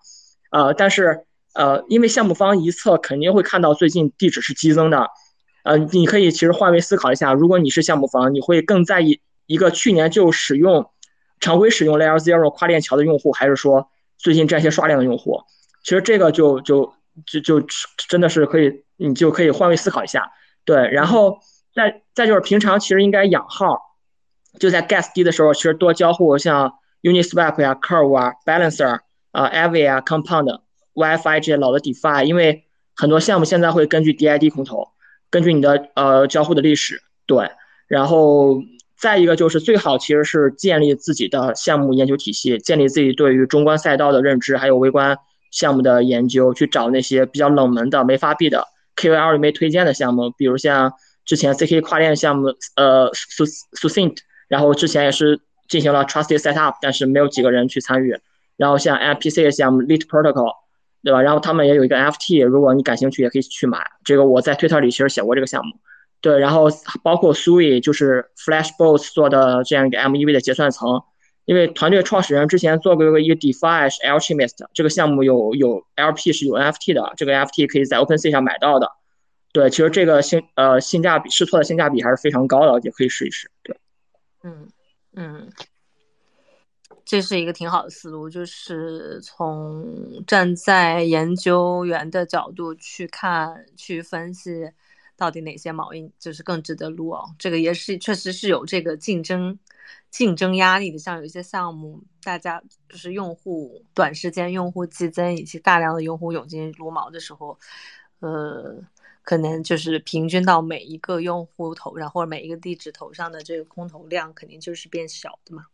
[0.51, 5.09] 呃，但是呃因为项目方一测肯定会看到最近地址是激增的。
[5.63, 10.91] 呃，你可以其实换位思考一下，如果你是项目方，你会更在意一个去年就使用
[11.39, 15.41] 常规使用 Layer Zero 跨链桥的用户，还是说最近这些刷量的用户？
[15.83, 16.93] 其实这个就就
[17.25, 17.67] 就就
[18.07, 20.31] 真的是可以，你就可以换位思考一下。
[20.65, 21.39] 对，然后
[21.75, 23.77] 再再就是平常其实应该养号，
[24.59, 26.73] 就在 Gas 低的时候，其实多交互像
[27.03, 28.99] Uniswap 呀、Curve 啊、Balancer
[29.31, 30.61] 啊、Aave 啊、Compound、
[30.93, 32.63] WiFi 这些老的 DeFi，因为
[32.95, 34.87] 很多项目现在会根据 DID 空投。
[35.29, 37.51] 根据你的呃交互的历史，对，
[37.87, 38.61] 然后
[38.97, 45.17] 再一个就是最好其实是建立自己的项目研究体系，建立自己对于中观赛道的认知，还有微观
[45.51, 48.65] 项目的研究，去找那些比较冷门的没发币的
[48.95, 50.93] KOL 没推荐的项目，比如像
[51.25, 54.17] 之前 CK 跨链项目，呃，Succinct，
[54.47, 58.17] 然后之前也是进行了 Trusted Setup，但是没有几个人去参与，
[58.55, 60.51] 然后像 MPC 的项目 Lit Protocol。
[61.03, 61.21] 对吧？
[61.21, 63.77] 然后他们也有一个 FT，如果你感兴趣，也可以去买。
[64.03, 65.75] 这个我在推特里其实写过这个项目。
[66.19, 66.65] 对，然后
[67.03, 71.03] 包括 Sui，就是 Flashbots 做的这样一个 MEV 的结算层。
[71.45, 78.89] 因为团队创始人之前做过一个 DeFi 是 Alchemist，这个项目有有 LP 是有 NFT 的，这个 FT 可以在 OpenSea 上买到的。
[79.55, 83.49] 对，其实这个性呃性价比试错的性价比还是非常高的，也可以试一试。
[83.63, 83.79] 对，
[84.43, 84.67] 嗯
[85.13, 85.49] 嗯。
[87.05, 94.69] 这是一个挺好的思路，就是从站在研究员的角度去看、去分析，
[95.15, 97.23] 到底哪些毛印就是更值得撸哦。
[97.39, 99.57] 这个也是确实是有这个竞争、
[100.09, 100.97] 竞争压力的。
[100.97, 107.57] 像有一些项目，大家就是用户短时间用户激增，以及大量的用户涌进撸毛的时候，
[108.19, 108.81] 呃，
[109.25, 115.65] 可能就是平均到每一个用户头上或者每一个地址头上的这个空投量，肯定就是变小的嘛。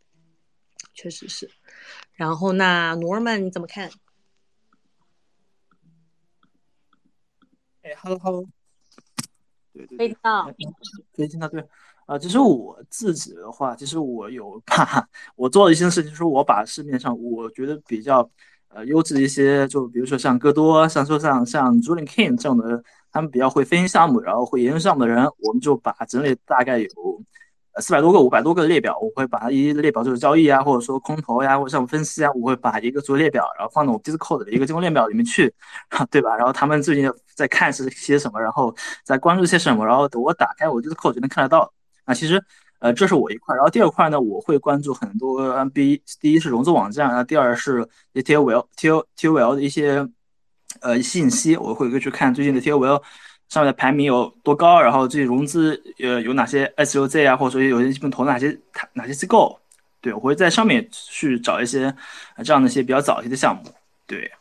[0.93, 1.49] 确实是，
[2.13, 3.89] 然后那 Norman 你怎么看？
[7.83, 8.45] 哎，Hello，Hello，
[9.73, 10.45] 对对，可以听到，
[11.15, 11.65] 可以听到，对，
[12.05, 18.29] 啊，其实我自己的话，其实我有把我做了一些事情，就是我把市面上我觉得比较
[18.67, 26.87] 呃优质的一些，就比如说像戈多，像说像像 Julian King 这样的，他们比较会分析项目，然后会研究项目的人，我们就把整理大概有。
[27.79, 35.51] 四百多个、五百多个列表，我会把它一列表就是交易啊，或者说空投呀，或者项目分析啊，我会把一个做列表，然后放到我 Discord 的一个金融列表里面去，
[36.11, 36.35] 对吧？
[36.35, 41.71] 然后他们最近在看是些什么，然后在关注些什么，然后等我打开我 Discord 就能看得到。
[42.03, 42.43] 啊，其实
[42.79, 50.05] 呃，这是我一块，然后第二块呢，我会关注很多 MB，第一是融资网站，然后第二是 TOL、TO、TOL 的一些
[50.81, 53.01] 呃信息，我会去看最近的 TOL。
[53.49, 54.79] 上面的排名有多高？
[54.81, 58.57] 然后这些融资呃有哪些 S U Z 啊，或者说有些基本投哪些
[58.93, 59.59] 哪些机构？
[59.99, 61.93] 对我会在上面去找一些
[62.45, 63.63] 这样的一些比较早一些的项目。
[64.07, 64.31] 对，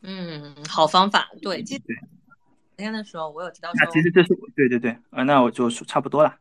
[0.00, 1.30] 嗯，好方法。
[1.40, 1.80] 对，今
[2.76, 6.34] 天的时候我有提到说，那其实这是对对对，啊，那我就差不多了。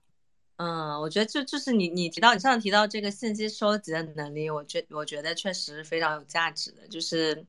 [0.55, 7.45] 嗯，我觉得就就是你你提到你上次提到这个信息收集的能力，我觉我觉得确实非常有价值的，就是。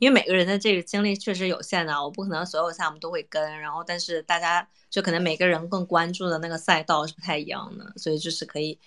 [0.00, 8.78] 因为每个人的这个精力确实有限的，我不可能所有项目都会跟，然后但是大家就可能每个人更关注的那个赛道是不太一样的，所以就是可以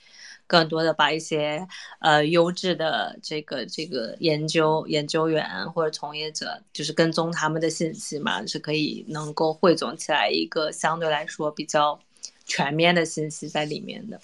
[0.47, 1.65] 更多的把一些
[1.99, 11.99] 呃优质的这个这个研究研究员或者从业者，就是跟踪他们的信息嘛，是可以能够汇总起来一个相对来说比较
[12.45, 14.19] 全面的信息在里面的。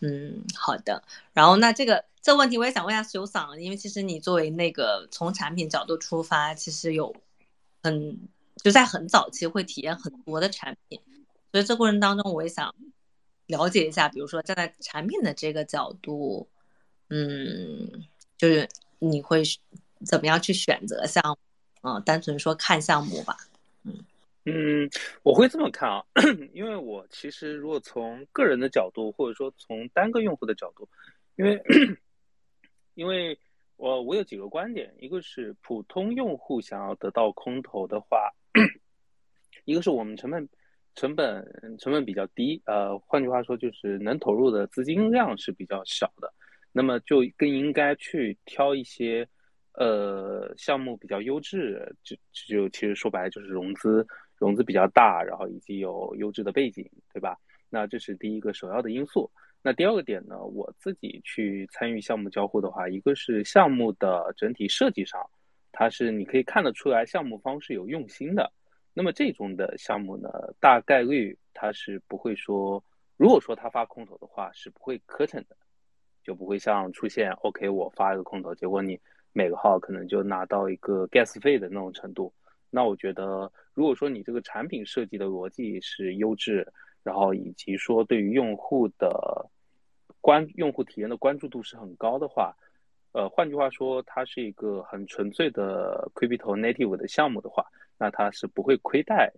[0.00, 1.02] 嗯，好的。
[1.32, 7.12] 然后那这个这问题我也想问一下修桑，因为其实你作为那个从产品角度出发，其实有
[7.82, 8.16] 很
[8.62, 11.00] 就在很早期会体验很多的产品，
[11.50, 12.72] 所以这过程当中我也想
[13.46, 16.48] 了解一下，比如说站在产品的这个角度，
[17.10, 18.04] 嗯，
[18.38, 18.68] 就是
[19.00, 19.42] 你会
[20.06, 21.36] 怎么样去选择项目？
[21.82, 23.36] 嗯，单纯说看项目吧。
[23.82, 23.92] 嗯
[24.44, 24.88] 嗯，
[25.24, 26.04] 我会这么看啊，
[26.52, 30.88] 因为我其实如果从个人的角度，或者说从单个用户的角度，
[31.34, 31.60] 因为
[32.94, 33.38] 因为
[33.76, 38.30] 我我有几个观点，一个是普通用户想要得到空投的话，
[39.64, 40.48] 一个是我们成本
[40.94, 41.44] 成本
[41.78, 46.32] 成本比较低，呃，换句话说就是能投入的资金量是比较小的，
[46.72, 49.26] 那么就更应该去挑一些
[49.74, 54.06] 呃项目比较优质，就就其实说白了就是融资。
[54.38, 56.84] 融资比较大，然后以及有优质的背景，
[57.14, 57.38] 对吧？
[57.70, 59.30] 那这是第一个首要的因素。
[59.64, 60.42] 那第二个点呢？
[60.42, 65.24] 我自己去参与项目交互的话，一个是项目的整体设计上，
[65.70, 68.52] 它是你可以看得出来项目方是有用心的。
[68.92, 72.82] 那么这种的项目呢，大概率它是不会说，
[73.16, 75.56] 如果说他发空投的话，是不会磕碜的，
[76.24, 78.98] 就不会像出现 OK 我发一个空投，结果你
[79.32, 82.34] 每个号可能就拿到一个 gas 费的那种程度。
[82.68, 86.66] 那我觉得，如果说你这个产品设计的逻辑是优质，
[87.02, 89.50] 然后以及说对于用户的
[90.20, 92.54] 关用户体验的关注度是很高的话，
[93.12, 97.66] 呃，换句话说，它是一个很纯粹的 crypto native 的项目的话，
[97.98, 99.32] 那它是不会亏待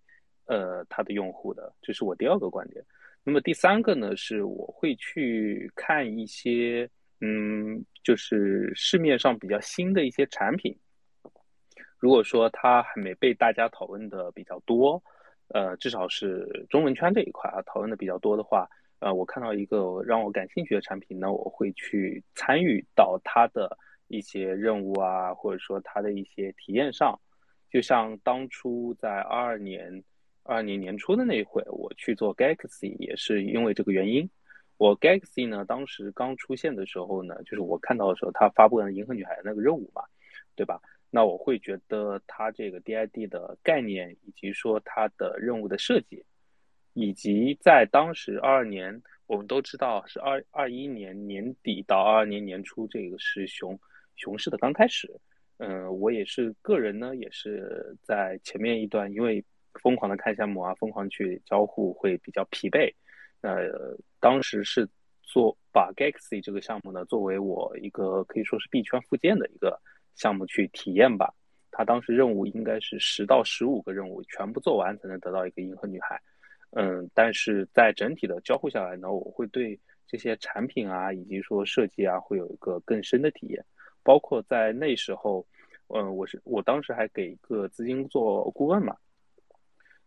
[0.46, 2.84] 呃它的用户的，这是我第二个观点。
[3.22, 6.88] 那么第三个呢，是我会去看一些
[7.22, 10.76] 嗯，就是市面上比较新的一些产品。
[11.96, 15.02] 如果说它还没被大家讨论的比较多，
[15.54, 23.78] 呃，至少是中文圈这一块啊讨论的比较多的话，呃，我看到一个让我感兴趣的产品呢，我会去参与到它的
[24.08, 27.16] 一些任务啊，或者说它的一些体验上。
[27.70, 30.02] 就像当初在二二年
[30.42, 34.28] 二二年年初的那一会，我去做 Galaxy 也是因为这个原因。
[34.76, 40.02] 我 Galaxy 呢，当时刚出现的时候呢，就是我看到的时候，它发布了银河女孩那个任务嘛，
[40.56, 40.80] 对吧？
[41.14, 46.24] 那我会觉得它这个 DID 的概念，以及说它的任务的设计，
[46.92, 53.78] 以及在当时二二年，我们都知道是二二一年年底到二二年年初，这个是熊
[54.16, 55.08] 熊市的刚开始。
[55.58, 59.44] 嗯，我也是个人呢，也是在前面一段，因为
[59.74, 62.92] 疯狂的看项目啊，疯狂去交互，会比较疲惫。
[63.42, 64.84] 呃，当时是
[65.22, 69.80] 做把 Galaxy 这个项目呢，作为我一个可以说是币圈附件的一个。
[70.14, 71.32] 项目去体验吧，
[71.70, 76.20] 他当时任务应该是十到十五个任务全部做完才能得到一个银河女孩，
[76.70, 83.64] 嗯，但是在整体的交互下来呢，我会对这些产品啊以及说设计啊会有一个更深的体验，
[84.02, 85.44] 包括在那时候，
[85.88, 88.96] 嗯，我是我当时还给一个资金做顾问嘛，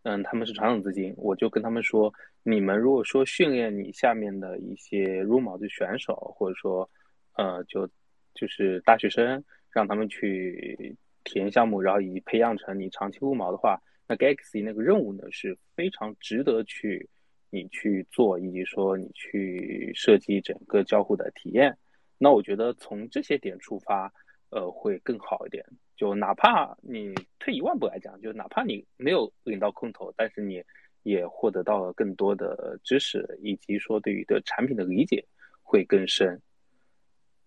[0.04, 2.10] 嗯，他们是传统资金，我就跟他们说，
[2.42, 6.88] 你们如果说训练你下面的一些入毛的选手，或者说，
[7.36, 7.86] 呃，就
[8.32, 9.44] 就是大学生。
[9.70, 17.08] 让他们去体验项目，然后以及培养成你长期务毛的话，那 Galaxy 那个任务呢是非常值得去
[17.50, 21.76] 你去做，以及说你去设计整个交互的体验。
[22.16, 24.12] 那我觉得从这些点出发，
[24.50, 25.64] 呃，会更好一点。
[25.96, 30.62] 就哪怕你退一万步来讲，就哪怕你没有领到空投，但是你
[31.02, 35.24] 也获得到了更多的知识，以及说对于的产品的理解
[35.62, 36.40] 会更深。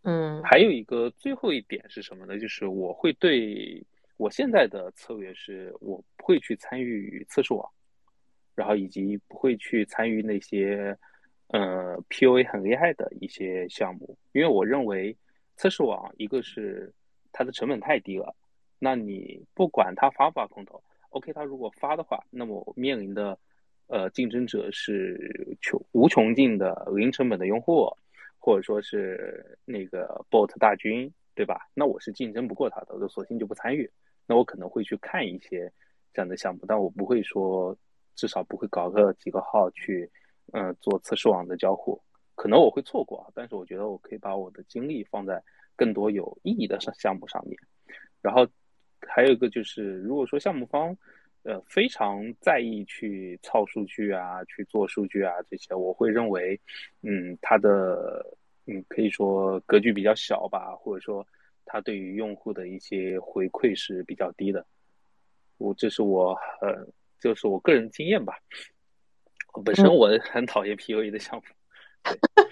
[0.03, 2.39] 嗯，还有一个最后一点是什么呢？
[2.39, 3.85] 就是我会对
[4.17, 7.69] 我现在的策略是，我不会去参与测试网，
[8.55, 10.97] 然后以及不会去参与那些
[11.49, 15.15] 呃 POA 很厉害的一些项目，因为我认为
[15.55, 16.91] 测试网一个是
[17.31, 18.35] 它的成本太低了，
[18.79, 23.37] 那你不管它发不发空投，OK，它如果发的话，那么面临的
[23.85, 27.87] 呃竞争者是穷无穷尽的零成本的用户。
[28.41, 31.69] 或者说是那个 bot 大军，对吧？
[31.75, 33.87] 那我是竞争不过他的，我就索性就不参与。
[34.25, 35.71] 那我可能会去看一些
[36.11, 37.77] 这样的项目，但我不会说，
[38.15, 40.09] 至少不会搞个几个号去，
[40.53, 42.01] 嗯，做测试网的交互。
[42.33, 45.41] 可能我会错过啊，但是我觉得我可以把我的精力放在
[45.75, 47.55] 更多有意义的项项目上面。
[48.21, 48.47] 然后
[49.07, 50.97] 还有一个就是，如果说项目方。
[51.43, 56.59] 呃，非常在意去操数据啊，去做数据啊，这些我会认为，
[57.01, 58.23] 嗯，它的
[58.67, 61.25] 嗯，可以说格局比较小吧，或者说
[61.65, 64.63] 它对于用户的一些回馈是比较低的。
[65.57, 66.87] 我这是我呃，
[67.19, 68.37] 就是我个人经验吧。
[69.65, 71.43] 本身我很讨厌 PUA 的项目。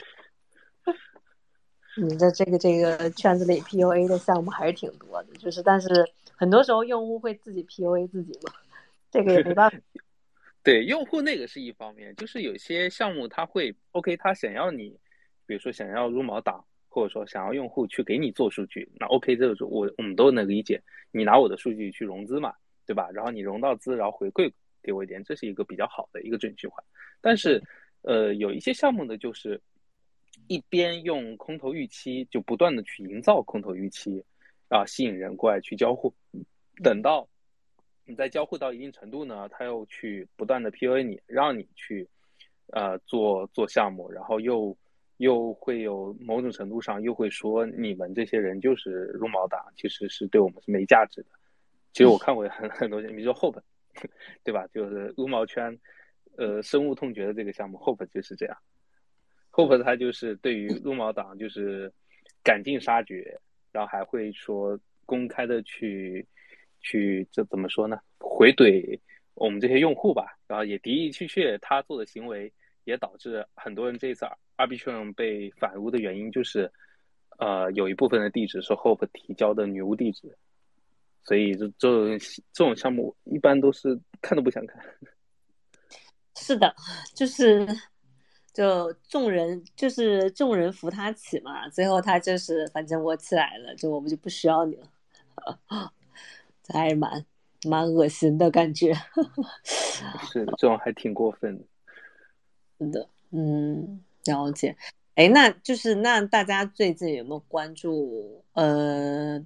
[1.98, 5.88] 你的这个这个圈子里 PUA 的项目还是挺多的，就是但是
[6.36, 8.54] 很多时候用户会自己 PUA 自己嘛，
[9.12, 9.78] 这个也没办法。
[10.64, 14.89] 对，用户那个是一方面，就是有些项目他会 OK，他想要你，
[15.45, 20.82] 比如说想要入毛党，或者说想要用户去给你做数据，那 OK，这个我我们都能理解，
[21.12, 22.53] 你拿我的数据去融资嘛，
[22.86, 23.10] 对吧？
[23.14, 24.51] 然后你融到资，然后回馈
[24.84, 26.84] 给我一点，这是一个比较好的一个正循环。
[27.22, 27.62] 但是，
[28.01, 29.62] 呃，有一些项目呢，就是。
[30.47, 34.24] 一边用空头预期，就不断的去营造空头预期，
[34.70, 36.14] 啊，吸引人过来去交互。
[36.82, 37.28] 等到
[38.10, 42.10] 你在交互到一定程度呢，他又去不断的 PUA 你，让你去
[42.74, 44.76] 呃做做项目，然后又
[45.18, 51.30] 又会有某种程度上又会说你们这些人就是撸毛党，其实是对我们是没价值的。
[51.93, 53.62] 其实我看过 很很多，比如说 Hope，
[54.43, 54.66] 对吧？
[54.74, 55.80] 就是撸毛圈
[56.36, 58.57] 呃深恶痛绝的这个项目，Hope 就是这样。
[59.51, 61.93] Hope 他就是对于撸毛党就是
[62.43, 63.39] 赶尽杀绝，
[63.72, 66.26] 然后还会说公开的去
[66.82, 67.99] 去这怎么说呢？
[68.19, 68.99] 回怼
[69.34, 72.51] 我们这些用户吧，然后也的的确确他做的行为
[72.84, 74.25] 也导致很多人这次
[74.57, 76.71] Arbitrum 被反污的原因就是，
[77.38, 80.38] 呃，有一部分的地址是 Hope 提交的女巫地址，
[81.23, 82.17] 所以这这种
[82.51, 84.84] 这种项目一般都是看都不想看。
[86.36, 86.75] 是的，
[87.15, 87.67] 就是。
[88.51, 94.89] 就众人就是众人扶他起嘛，最后他就是反正我起来了，就我们就不需要你了，
[95.69, 95.75] 这
[96.74, 97.26] 还是蛮
[97.65, 98.93] 蛮恶心的感觉。
[99.63, 101.63] 是这种还挺过分的。
[102.80, 104.76] 是的，嗯，了解。
[105.15, 108.43] 哎，那就是那大家最近有没有关注？
[108.53, 109.43] 呃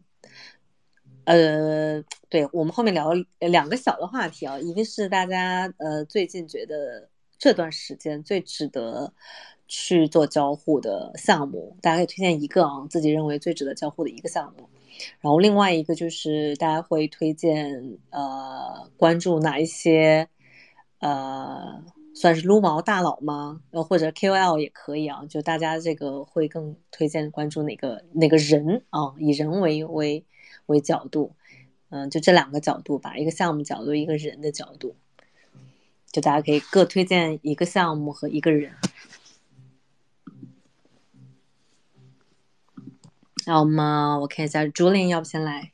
[1.25, 7.09] 呃，对我们后面聊两个小的话题啊，一个是大家呃最近觉得。
[7.39, 9.11] 这段时间最值得
[9.67, 14.69] 去做交互的项目，大家可以推荐一个啊，自己认为最值得交互的一个项目。
[15.21, 20.27] 然后另外一个就是大家会推荐呃关注哪一些
[20.99, 21.83] 呃
[22.13, 23.61] 算是撸毛大佬吗？
[23.71, 29.15] 呃或者 KOL 也可以啊，就大家这个会更推荐关注哪个哪个人啊？
[29.19, 30.25] 以人为为
[30.67, 31.35] 为角度，
[31.89, 34.95] 嗯，就这两个角度吧，一个项目角度，一个人的角度。
[36.11, 38.71] 就大家可以各推荐一个项目和一个人，
[43.45, 45.71] 那么我看一下朱琳要不先来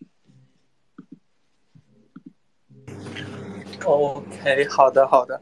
[3.86, 5.42] ？OK，好的好的。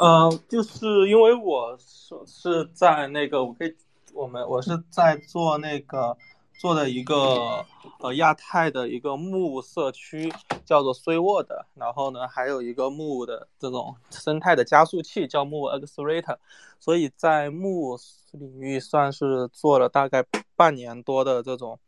[0.00, 3.76] 嗯，就是因为我是是在那个，我可以，
[4.14, 6.16] 我们我是在做那个。
[6.58, 7.64] 做的一个
[8.00, 10.30] 呃亚太的一个木社区
[10.64, 16.36] 叫做 s w o r d 然后呢还有一个木的这种生态的加速器叫木 Accelerator，
[16.80, 17.96] 所以在木
[18.32, 20.24] 领域算是做了大概
[20.56, 21.78] 半年多的这种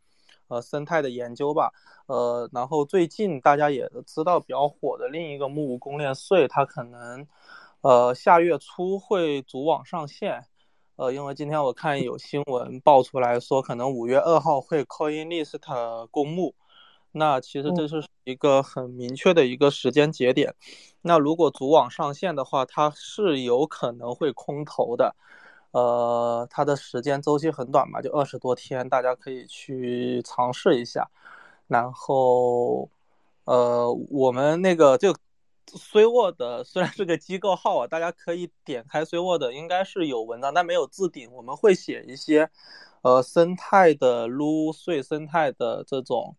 [0.47, 1.73] 呃生态的研究吧，
[2.05, 7.27] 呃，然后最近大家也知道比较火的另一个木公链税，它可能
[7.81, 10.45] 呃下月初会组网上线。
[11.01, 15.57] 呃，因为今天我看有新闻爆出来说，可能五月二号会 CoinList
[16.11, 16.53] 公募，
[17.13, 20.53] 那其实这是一个很明确的一个时间节点。
[21.01, 25.15] 那如果主网上线的话，它是有可能会空投的。
[25.71, 31.09] 呃，它的时间周期很短嘛，就二十多天，大家可以去尝试一下。
[31.67, 32.87] 然后，
[33.45, 35.15] 呃，我们那个就。
[35.67, 41.31] SwiWord 虽然是个机构号啊，大家可以点开 SwiWord，应该是有文章，但没有置顶。
[41.31, 42.49] 我们会写一些，
[43.01, 46.35] 呃，生态的撸碎生态的这种，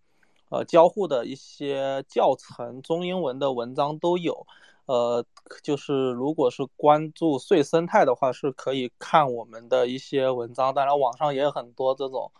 [0.50, 4.46] 呃，交互的一些教程，中英文的文章都有。
[4.86, 5.24] 呃，
[5.62, 10.74] 就是如果是关注碎生态的话，是可以看我们的一些文章。
[10.74, 12.30] 当然，网上也有很多这种，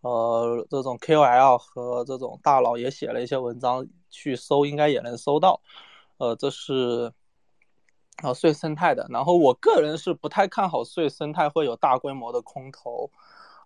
[0.00, 5.60] 呃，这种 KOL 和这种大佬也写了一些文章，去搜应该也能搜到。
[6.22, 7.12] 呃，这是
[8.22, 13.10] 啊税生态的，然后我个人是不太看好税生态会有大规模的空投，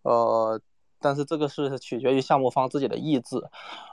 [0.00, 0.58] 呃，
[0.98, 3.36] 但是这个是取决于项目方自己的意志，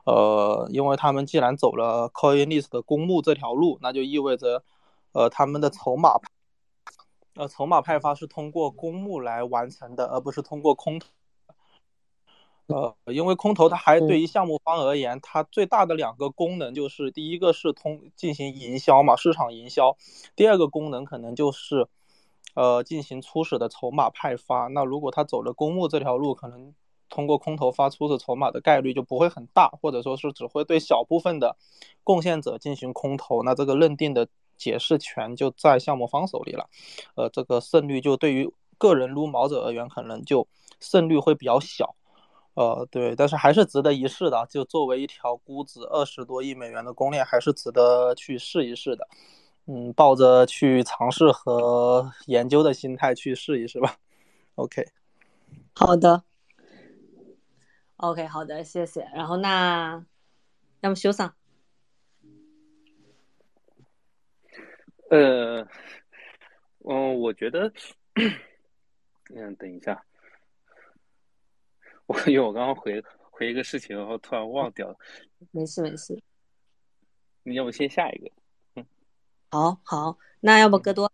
[0.05, 4.63] 呃，因为他们既然走了 CoinList 的公募这条路，那就意味着，
[5.11, 6.11] 呃，他们的筹码，
[7.35, 11.07] 呃，筹码派发是通过公募来完成的，而不是通过空投。
[12.67, 19.97] 呃，因为空投它还对于项目方而言，它最大的两个功能就是第一个是通进行营销嘛，市场营销；
[20.35, 21.87] 第二个功能可能就是，
[22.55, 24.67] 呃，进行初始的筹码派发。
[24.67, 26.73] 那如果他走了公募这条路，可能
[27.09, 31.57] 通过空投发初始筹码的概率就不会很大，或者说是只会对小部分的
[32.03, 33.43] 贡献者进行空投。
[33.43, 36.69] 那这个认定的解释权就在项目方手里了，
[37.15, 40.47] 呃，这个胜率就对于个人撸毛者而言，可能就
[40.79, 41.93] 胜率会比较小。
[42.55, 44.45] 呃，对，但是还是值得一试的。
[44.49, 49.07] 就作为一条估值二十多亿美元的公链，还是值得去试一试的。
[49.65, 53.97] 嗯，抱着去尝试和研究的心态去试一试吧。
[54.55, 54.85] OK，
[55.73, 56.23] 好的。
[57.97, 59.09] OK，好的，谢谢。
[59.15, 60.05] 然后那，
[60.81, 61.33] 要么修桑。
[65.09, 65.65] 呃，
[66.79, 67.71] 嗯，我觉得，
[69.33, 70.03] 嗯，等一下。
[72.13, 74.95] 我因为我刚刚回回一个事情，然后突然忘掉了。
[75.51, 76.21] 没事没事，
[77.41, 78.29] 你要不先下一个？
[78.75, 78.85] 嗯，
[79.49, 81.11] 好好，那要不戈多？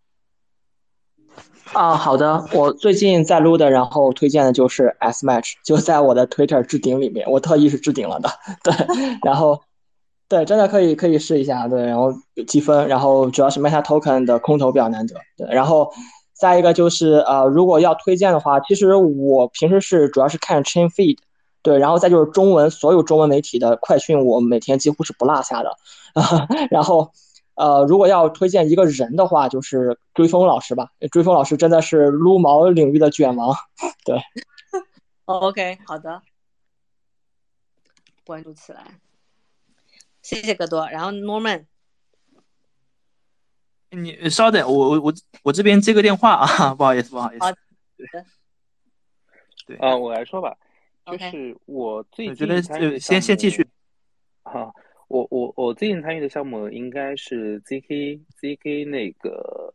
[1.71, 8.29] 啊，好的，我最近在撸的，然后推荐的就是 S Match，就在我的 Twitter 置顶里面，我特意是置顶了的。
[8.63, 8.73] 对，
[9.23, 9.63] 然后
[10.27, 11.67] 对，真的可以可以试一下。
[11.67, 12.13] 对，然后
[12.45, 15.15] 积分，然后主要是 Meta Token 的空投比较难得。
[15.37, 15.93] 对，然后。
[16.39, 21.17] 再一个就是呃，如果要推荐的话，其实我平时是主要是看 Chain Feed，
[21.61, 25.75] 对，然后再就是中文所有中文媒体的快讯，我每天几乎是不落下的。
[26.71, 27.11] 然后，
[27.55, 30.87] 呃，如果要推荐一个人的话，就是追风老师吧。
[31.11, 33.53] 追风老师真的是撸毛领域的卷王，
[34.05, 34.21] 对。
[35.25, 36.21] OK，好的，
[38.25, 38.85] 关注起来，
[40.21, 40.87] 谢谢戈多。
[40.87, 41.65] 然后 Norman。
[43.91, 45.13] 你稍等，我我我
[45.43, 47.43] 我这边接个电话啊， 不好意思，不好意思。
[47.45, 47.57] 好的。
[49.65, 50.57] 对啊，我来说吧，
[51.05, 52.61] 就是我最近觉得
[52.99, 53.65] 先先继续。
[54.43, 54.71] 啊，
[55.07, 59.73] 我我我最近参与的项目应该是 ZK ZK 那个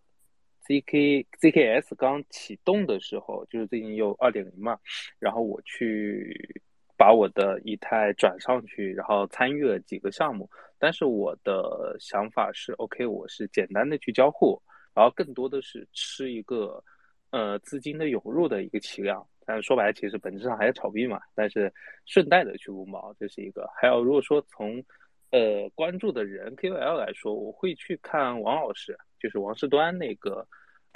[0.67, 4.79] ZK ZKS 刚启动的时候，就是最近有二点零嘛，
[5.19, 6.63] 然后我去。
[6.97, 14.61] 把我的以太转上去，然后参与了几个项目，但是我的想法是，OK，我是简单的去交互，
[14.95, 16.83] 然后更多的是吃一个，
[17.31, 19.27] 呃，资金的涌入的一个体量。
[19.45, 21.21] 但是说白了，其实本质上还是炒币嘛。
[21.35, 21.73] 但是
[22.07, 23.69] 顺带的去撸毛，这是一个。
[23.77, 24.83] 还有，如果说从，
[25.31, 30.47] 呃，关注的人 KOL 来说，我会去看王老师，就是王世端那个，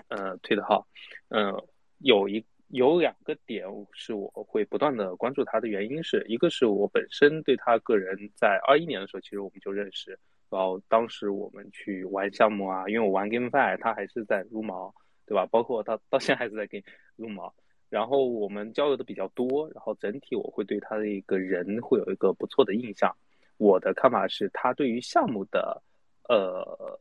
[0.09, 0.87] 呃，推的号，
[1.29, 1.53] 嗯，
[1.99, 2.45] 有一。
[2.69, 10.11] 有两个点是我会不断的关注他的原因，是一个是我本身对他个人在二一年的时候，其实我们就认识，
[10.51, 14.95] 然后当时我们去玩项目啊，因为我玩 GameFi，他还是在撸毛，
[15.27, 15.47] 对吧？
[15.47, 16.85] 包括他到现在还是在给
[17.17, 17.53] 撸毛，
[17.89, 23.15] 然后我们交流的比较多，然后整体我会对他的一个人会有一个不错的印象。
[23.57, 25.83] 我的看法是他对于项目的，
[26.29, 26.99] 呃。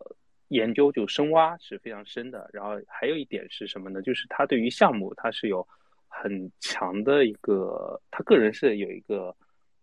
[0.49, 4.01] 研究就深挖是非常深的，然后还有一点是什么呢？
[4.01, 5.67] 就是他对于项目他是有
[6.07, 9.35] 很强的一个，他个人是有一个，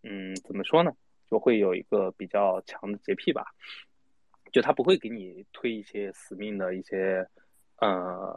[0.03, 0.91] 嗯，怎么说呢？
[1.31, 3.45] 就会有一个比较强的洁癖吧，
[4.53, 7.27] 就他不会给你推一些死命的一些，
[7.81, 7.89] 呃，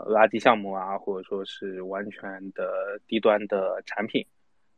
[0.10, 4.26] 垃圾项目啊，或者说是完全的低端的产品，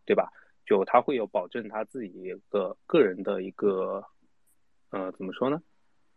[0.06, 0.30] 对吧？
[0.66, 4.04] 就他会有保证他自己一个个人的一个，
[4.91, 5.62] 呃，怎么说呢？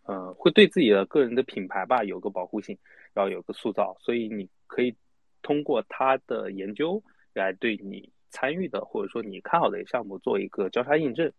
[0.05, 2.77] 呃，会对自己的个人的品牌吧有个保护性，
[3.13, 4.95] 然后有个塑造，所以你可以
[5.43, 7.03] 通过他的研究
[7.35, 11.33] 来对你参与的或者说你看好的项目做一个交叉印证。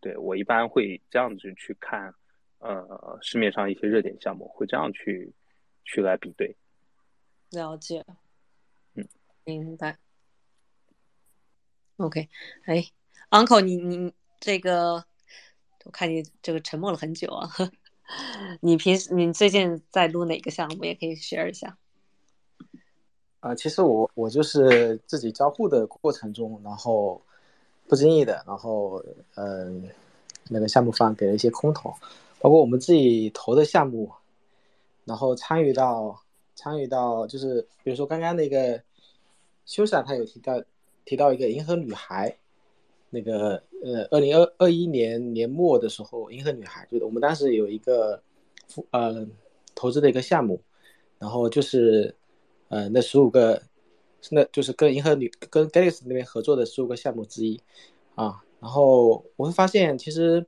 [0.00, 2.14] 对我一般会这样子去看，
[2.58, 5.32] 呃，市面上一些热点项目会这样去
[5.84, 6.56] 去来比对。
[7.50, 8.04] 了解，
[8.94, 9.04] 嗯，
[9.44, 9.98] 明白。
[11.96, 12.28] OK，
[12.66, 12.84] 哎
[13.30, 15.04] ，Uncle，你你这个，
[15.84, 17.48] 我看你这个沉默了很久啊。
[18.60, 20.84] 你平时你最近在录哪个项目？
[20.84, 21.76] 也可以 share 一下。
[23.40, 27.20] 啊，其实我我就是自己交互的过程中，然后
[27.86, 29.04] 不经意的，然后
[29.36, 29.88] 嗯，
[30.48, 31.94] 那个项目方给了一些空投，
[32.40, 34.10] 包括我们自己投的项目，
[35.04, 36.20] 然后参与到
[36.54, 38.82] 参与到就是比如说刚刚那个
[39.66, 40.62] 修伞，他有提到
[41.04, 42.36] 提到一个银河女孩。
[43.10, 48.22] 那个呃，二零二二一年年末的时候，银河女孩就是我们当时有一个
[48.90, 49.26] 呃
[49.74, 50.60] 投资的一个项目，
[51.18, 52.14] 然后就是
[52.68, 53.62] 呃那十五个，
[54.30, 57.58] 那就是跟银河女跟 Galaxy 那边合作的十五个项目之一
[58.14, 58.44] 啊。
[58.60, 60.44] 然后我会发现，其实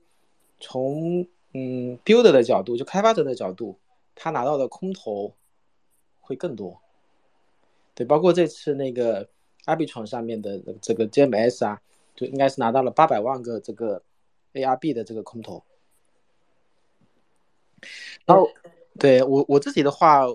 [0.58, 3.78] 从嗯 builder 的角度，就开发者的角度，
[4.14, 5.34] 他拿到的空投
[6.20, 6.78] 会更多。
[7.94, 9.28] 对，包括这次那个
[9.64, 11.80] Arbitron 上面的这个 GMS 啊。
[12.20, 14.02] 就应该是拿到了八百万个这个
[14.52, 15.64] ARB 的这个空投。
[18.26, 18.46] 然后，
[18.98, 20.26] 对我我自己的话，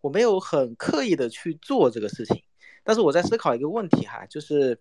[0.00, 2.42] 我没有很刻意的去做这个事情，
[2.82, 4.80] 但是我在思考一个问题哈，就是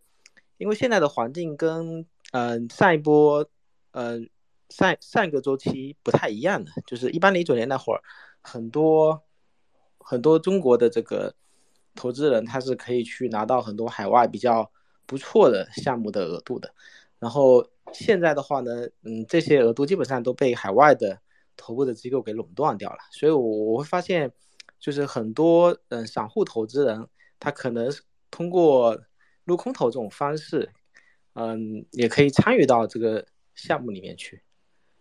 [0.57, 3.47] 因为现在的环境跟嗯上一波
[3.91, 4.27] 嗯
[4.69, 8.01] 上上一个周期不太一样的，就是一般一九年那会儿，
[8.41, 9.21] 很多
[9.99, 11.35] 很多中国的这个
[11.93, 14.71] 投资人他是可以去拿到很多海外比较
[15.05, 16.73] 不错的项目的额度的，
[17.19, 21.19] 然后现在的话呢，嗯这些额度基本上都被海外的。
[21.57, 24.29] 头部的机构给垄断掉了，所以我我会发现，
[24.77, 27.07] 就是很多嗯散户投资人，
[27.39, 27.89] 他可能
[28.29, 28.99] 通过
[29.45, 30.69] 撸空投这种方式，
[31.31, 33.25] 嗯，也可以参与到这个
[33.55, 34.41] 项目里面去。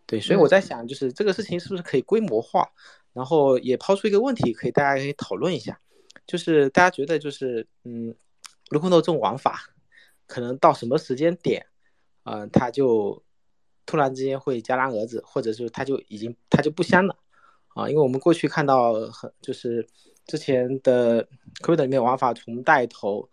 [0.06, 2.70] 对，所以我在想，就是这个事情是不是可以规模化？
[3.12, 5.80] 然后也抛出一个问题，可以大家可以讨论一下，
[6.24, 8.14] 就是大家觉得就是嗯，
[8.70, 9.73] 撸空头这种玩法，
[10.26, 11.66] 可能到什么时间点，
[12.24, 13.22] 嗯，它就。
[13.86, 17.14] 突然之间会戛然而止，或者是它就已经它就不香了
[17.74, 17.86] 啊！
[17.86, 19.86] 因为我们过去看到很就是
[20.26, 21.20] 之前的
[21.60, 23.28] c r y p t 里面玩法从带头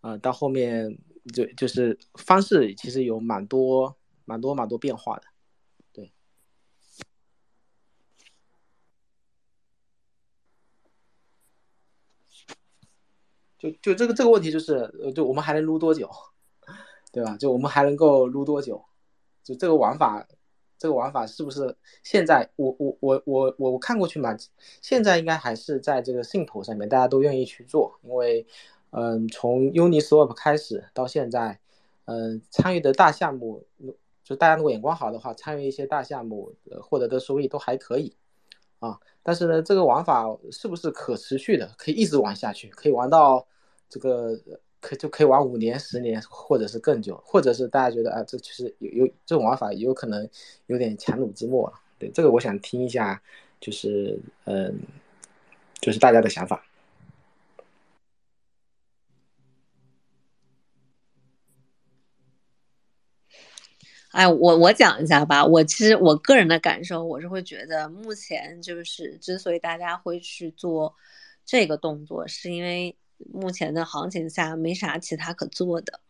[0.00, 0.96] 啊到后面
[1.34, 5.22] 就就是方式其实有蛮多蛮多蛮多变化的，
[5.92, 6.12] 对。
[13.58, 16.08] 就就这个这个问题就是呃就我们还能撸多久，
[17.16, 17.34] 对吧？
[17.38, 18.84] 就我们还能够撸多久？
[19.42, 20.28] 就这个玩法，
[20.76, 24.36] 这个玩法是不是现在我我我我我看过去嘛？
[24.82, 28.46] 现在应该还是在这个信头上面，大家都愿意去做，因为
[28.90, 31.58] 嗯，从 Uniswap 开始到现在，
[32.04, 33.64] 嗯，参与的大项目，
[34.22, 36.52] 就大家如果眼光好的话，参与一些大项目，
[36.82, 38.14] 获得的收益都还可以
[38.80, 39.00] 啊。
[39.22, 41.72] 但是呢，这个玩法是不是可持续的？
[41.78, 43.46] 可以一直玩下去，可以玩到
[43.88, 44.38] 这个。
[44.80, 50.28] 可就可以玩五年、十年，或者是更久，或者是大家觉得啊，这其实有有这种玩法，有可能
[50.66, 51.72] 有点强弩之末。
[51.98, 53.20] 对这个，我想听一下，
[53.60, 54.78] 就是嗯，
[55.80, 56.64] 就是大家的想法。
[64.12, 65.44] 哎，我我讲一下吧。
[65.44, 70.94] 我其实我个人的感受，我是会觉得，目前就是之所以大家会去做
[71.44, 72.96] 这个动作，是因为。
[73.32, 76.00] 目前的行情下没啥其他可做的，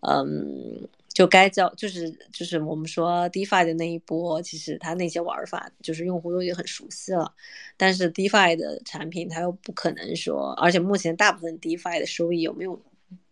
[0.00, 7.32] 嗯，就该叫就是就是我们说 DeFi 的那一波，其实它那些玩法就是用户都已经很熟悉了，
[7.76, 12.80] 但是 DeFi 的产品它又不可能说，而且目前大部分 DeFi 的收益有没有？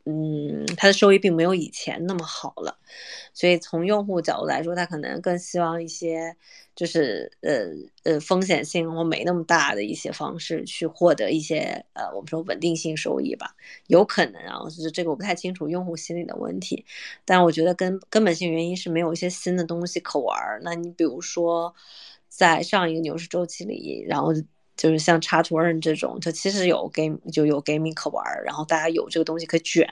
[0.05, 2.77] 嗯，它的收益并没有以前那么好了，
[3.33, 6.37] 所以从用户角度来说，他可能更希望一些
[6.75, 7.69] 就是呃
[8.03, 13.55] 呃风险性或没那么大的一些方式去获得一些呃我们说稳定性收益吧，
[13.87, 16.85] 有可能啊，就是这个我不太清楚用户心理的问题，
[17.25, 20.61] 但我觉得根根本性原因是没有一些新的东西可玩儿。
[20.65, 21.73] 那你比如说
[22.29, 24.33] 在上一个牛市周期里，然后。
[24.83, 29.87] 就是像插图人这种，它其实有 game 就有 gaming 可玩，然后大家有这个东西可卷，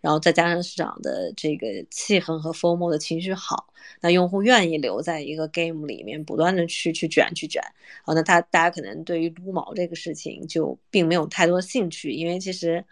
[0.00, 7.62] 然后再加上市场的这个气氛和 FOMO 的情绪好，那用户愿意留在一个 game 里面不断的去去卷去卷，
[8.04, 12.84] 好，那他大家可能对于撸毛这个事情就并没有太多兴趣，因为其实，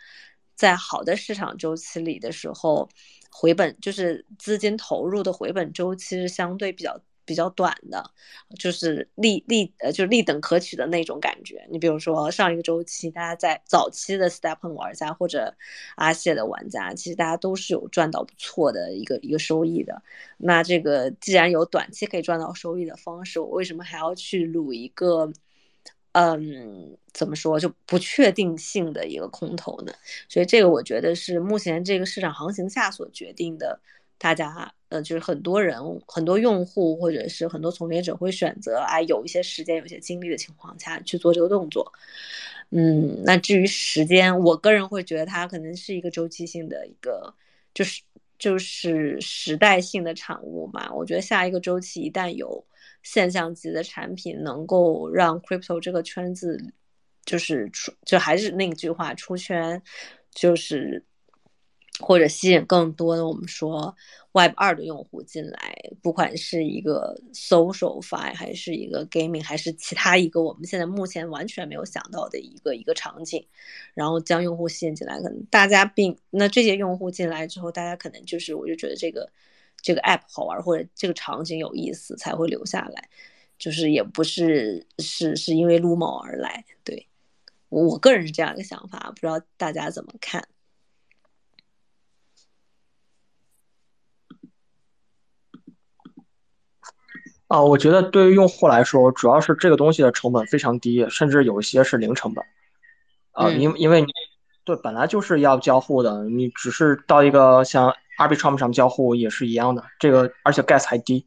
[0.54, 2.88] 在好的市场周期里的时候，
[3.32, 7.00] 回本就是资金投入的回本周期是相对比较。
[7.24, 8.10] 比较短的，
[8.58, 11.66] 就是立立呃，就立等可取的那种感觉。
[11.70, 15.54] 你比如说上一个周期，大家在早期的 Stepen 玩家或者
[15.96, 20.02] 阿谢的玩家，其实大家都是有赚到不错的一个一个收益的。
[20.36, 25.32] 那这个既然有短期可以赚到收益的方式，我为什么还要去撸一个，
[26.12, 29.92] 嗯，怎么说就不确定性的一个空头呢？
[30.28, 33.80] 所以这个我觉得是目前这个市场行情下所决定的。
[34.22, 41.92] 大家呃，就是很多人、很多用户或者是很多从业者会选择哎，有一些时间、有些精力的情况下去做这个动作。
[42.70, 47.34] 嗯，那至于时间，我个人会觉得它可能是一个周期性的一个，
[47.74, 48.00] 就是
[48.38, 50.88] 就是时代性的产物嘛。
[50.94, 52.64] 我觉得下一个周期一旦有
[53.02, 56.72] 现象级的产品能够让 crypto 这个圈子
[57.24, 59.82] 就是出，就还是那句话，出圈
[60.32, 61.04] 就是。
[62.00, 63.94] 或者吸引更多的我们说
[64.32, 73.46] Web 二的用户进来，不管是一个 social fi 还是一个 gaming，还是其他一个我们现在目前完全没有想到的一个一个场景，
[73.92, 79.30] 然后将用户吸引进来，可能大家并那这些用户进来之后，大家可能就是我就觉得这个
[79.82, 83.08] 这个 app 好玩或者这个场景有意思才会留下来，
[83.58, 87.06] 就是也不是是是因为撸猫而来，对。
[87.68, 90.46] 我我个人是这样一个想法，不知道大家怎么看。
[97.52, 102.42] 啊，我觉得对于用户来说，主要是这个东西的成本非常低，甚至有一些是零成本。
[103.32, 104.06] 啊，因因为你
[104.64, 109.84] 对本来就是要交互的，你只是到一个像 Arbitrum 上交互也是一样的。
[109.98, 111.26] 这个而且 gas 还低。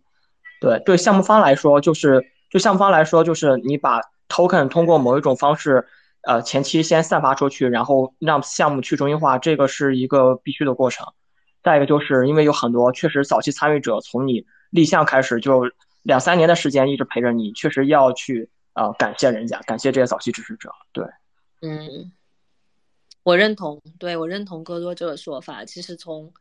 [0.60, 5.86] 对对，项目方来说就是对项目方来说就是你把 token 通过某一种方式，
[6.24, 11.06] 呃，前期先散发出去，然后让项目去中心化，这个是一个必须的过程。
[11.62, 15.70] 再一个就是因为有很多确实早期参与者从你立项开始就
[16.06, 20.70] 两三年的时间一直陪着你，确实要去啊感谢人家，感谢这些早期支持者。
[20.94, 21.04] 对。
[21.64, 22.12] 嗯，
[23.24, 25.66] 我认同，对我认同戈多这个说法。
[25.66, 26.32] 其实从，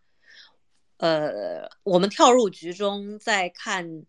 [0.98, 4.04] 呃，我们跳入局中再看，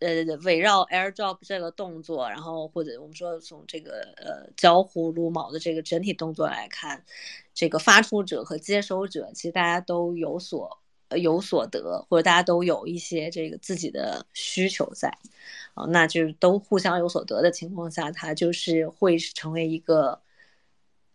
[0.00, 7.04] 呃，围绕 AirDrop 这个动作，然后或者我们说从这个呃交互撸毛的这个整体动作来看，
[7.54, 10.80] 这个发出者和接收者其实大家都有所
[11.18, 15.08] 有所得，或者大家都有一些这个自己的需求在，
[15.74, 20.20] 啊，那就是都互相有所得的情况下，它就是会成为一个。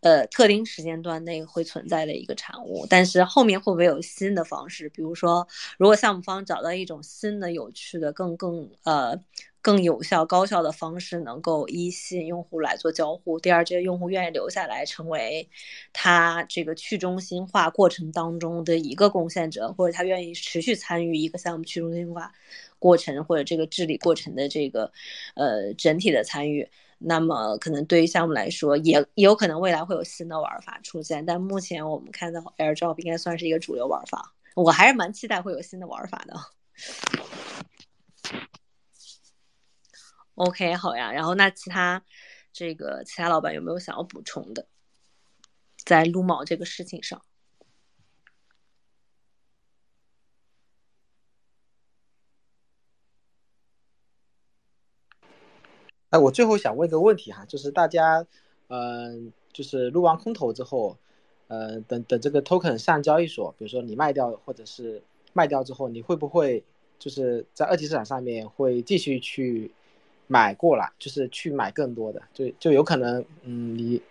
[0.06, 4.88] 呃，特定时间段内会存在的一个产物，但是后面会不会有新的方式？
[4.90, 5.48] 比如说，
[5.80, 9.20] 如果项目方找到一种新的、有趣的、更更呃
[9.64, 15.50] 更有效、高效的方式，能够一吸引用户来做交互；第二，这些用户愿意留下来，成为
[15.92, 22.32] 他这个去中心化过程当中的一个贡献者，或者他愿意持续参与一个项目去中心化
[22.78, 24.92] 过程或者这个治理过程的这个
[25.34, 26.70] 呃整体的参与。
[26.98, 36.34] 那么可能对于项目来说，也有可能未来会有新的玩法出现，但目前我们看到 AirDrop 应该算是一个主流玩法，我还是蛮期待会有新的玩法的。
[40.36, 42.04] OK，好呀，然后那其他
[42.52, 44.68] 这个其他老板有没有想要补充的，
[45.78, 47.22] 在撸毛这个事情上？
[56.16, 58.26] 哎，我最后想问个问题哈，就是大家，
[58.70, 60.96] 嗯，就是撸完空投之后，
[61.50, 65.02] 呃，等等这个 token 上交易所，比如说你卖掉或者是
[65.34, 66.64] 卖掉之后，你会不会
[66.98, 69.70] 就是在二级市场上面会继续去
[70.28, 74.02] 买过来，就是去买更多的，就就有可能，嗯，你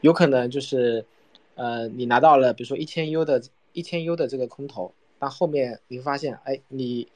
[0.00, 1.04] 有可能就是，
[1.56, 3.42] 呃，你拿到了比如说一千 U 的
[3.72, 7.08] 一千 U 的这个空投，但后面你会发现，哎，你，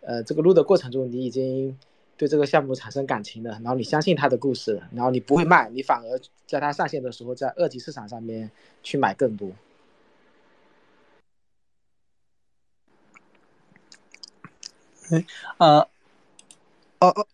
[0.00, 1.78] 呃，这个撸的过程中你已经。
[2.18, 8.50] 对这个项目产生感情的，然后你相信他的故事，然后你不会卖，你反而在他上线的时候，在二级市场上面
[8.82, 9.52] 去买更多。
[15.10, 15.24] 哎，
[15.58, 15.78] 呃，
[16.98, 17.26] 哦哦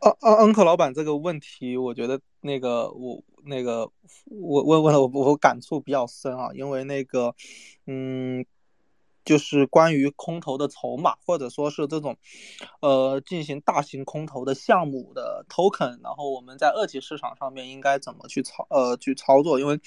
[0.00, 3.88] 哦哦，uncle 老板这个问题，我觉得那个我那个
[4.24, 7.32] 我问问了我我感触比较深啊，因为那个
[7.86, 8.44] 嗯。
[9.28, 12.16] 就是关于空投的筹码，或者说是这种，
[12.80, 19.60] 呃，进行大型空投的项目的 token，然后我们在二级市场上面应该怎么去操呃去操作？
[19.60, 19.78] 因为，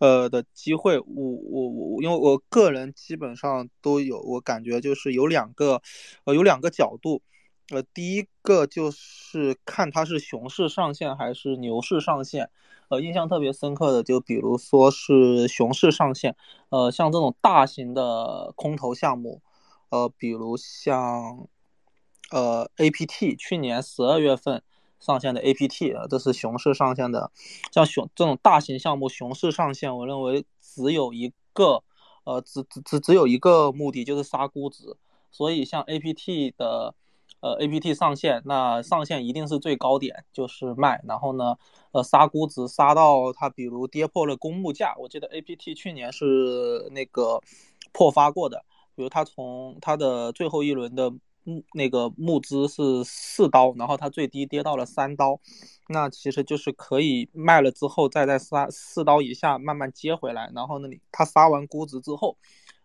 [0.00, 5.80] 呃的机会，我我我，因为我个人基本上都有，我感觉就是有两个，
[6.24, 7.22] 呃有两个角度，
[7.70, 12.50] 呃第一个就是看它是熊市上线还是牛市上线。
[12.92, 16.36] 呃，印象特别深刻的，就比如说是熊市上线，
[16.68, 19.40] 呃，像这种大型的空投项目，
[19.88, 21.48] 呃，比如像
[22.30, 24.62] 呃 APT 去年十二月份
[25.00, 27.32] 上线的 APT 啊，这是熊市上线的，
[27.72, 31.82] 像熊这种大型项目熊市上线，我认为只有一个，
[32.24, 34.98] 呃，只只只只有一个目的，就是杀估值，
[35.30, 36.94] 所以像 APT 的。
[37.40, 41.02] 呃，A P T 上线，那上线一定是最高点，就是卖。
[41.08, 41.56] 然后呢，
[41.90, 44.94] 呃，杀估值杀到它，比如跌破了公募价。
[44.96, 47.40] 我记得 A P T 去年是那个
[47.92, 48.64] 破发过的，
[48.94, 51.10] 比如它从它的最后一轮的
[51.42, 55.40] 募那个募资是四刀，然后它最低跌到了三刀，
[55.88, 60.48] 那其实就是可以卖了之后再在杀四刀以下慢慢接回来。
[60.54, 62.36] 然后呢，你它杀完估值之后，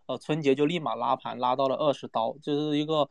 [0.06, 3.08] 呃，春节就立马拉盘拉到了二十刀，就是一个。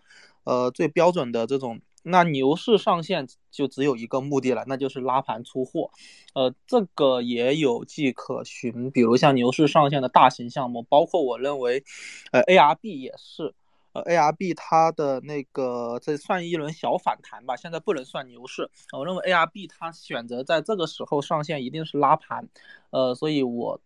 [0.47, 5.91] 呃，最标准的这种，那牛市上线就只有一个目的了，那就是拉盘出货。
[6.33, 11.83] 呃，这个也有迹可循，比如像牛市上线的大型项目，包括我认为，
[12.31, 13.53] 呃，ARB 也是，
[13.91, 18.71] 呃，ARB 它的那个这算一轮小反弹吧，现在不能算牛市。
[18.93, 22.47] 我认为 ARB 它选择在这个时候上线一定是拉盘，
[22.91, 23.81] 呃，所以我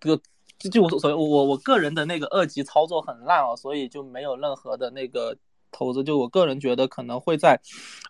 [0.00, 0.20] 这个
[0.58, 5.36] 就我所以，我我个人的那个二级操作很烂哦，所以就没有任何的那个。
[5.70, 7.60] 投资就我个人觉得可能会在，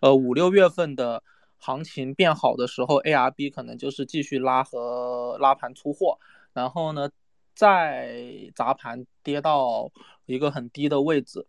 [0.01, 1.23] 呃五六月份的
[1.59, 6.19] 行情变好的时候，ARB 可能就是继续拉和拉盘出货，
[6.53, 7.11] 然后呢
[7.55, 9.91] 再砸盘跌到
[10.25, 11.47] 一个很低的位置，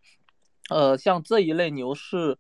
[0.70, 2.38] 呃，像这一类牛市，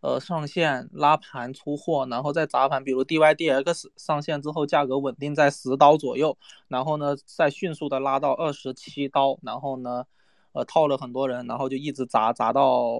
[0.00, 6.36] 呃，上线拉盘出货，然后再砸盘，比如 DYDX 上线之后价格稳定在十刀左右，
[6.68, 10.04] 然后呢再迅速的拉到二十七刀，然后呢，
[10.54, 12.98] 呃，套了很多人，然后就一直砸砸到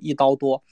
[0.00, 0.62] 一刀多。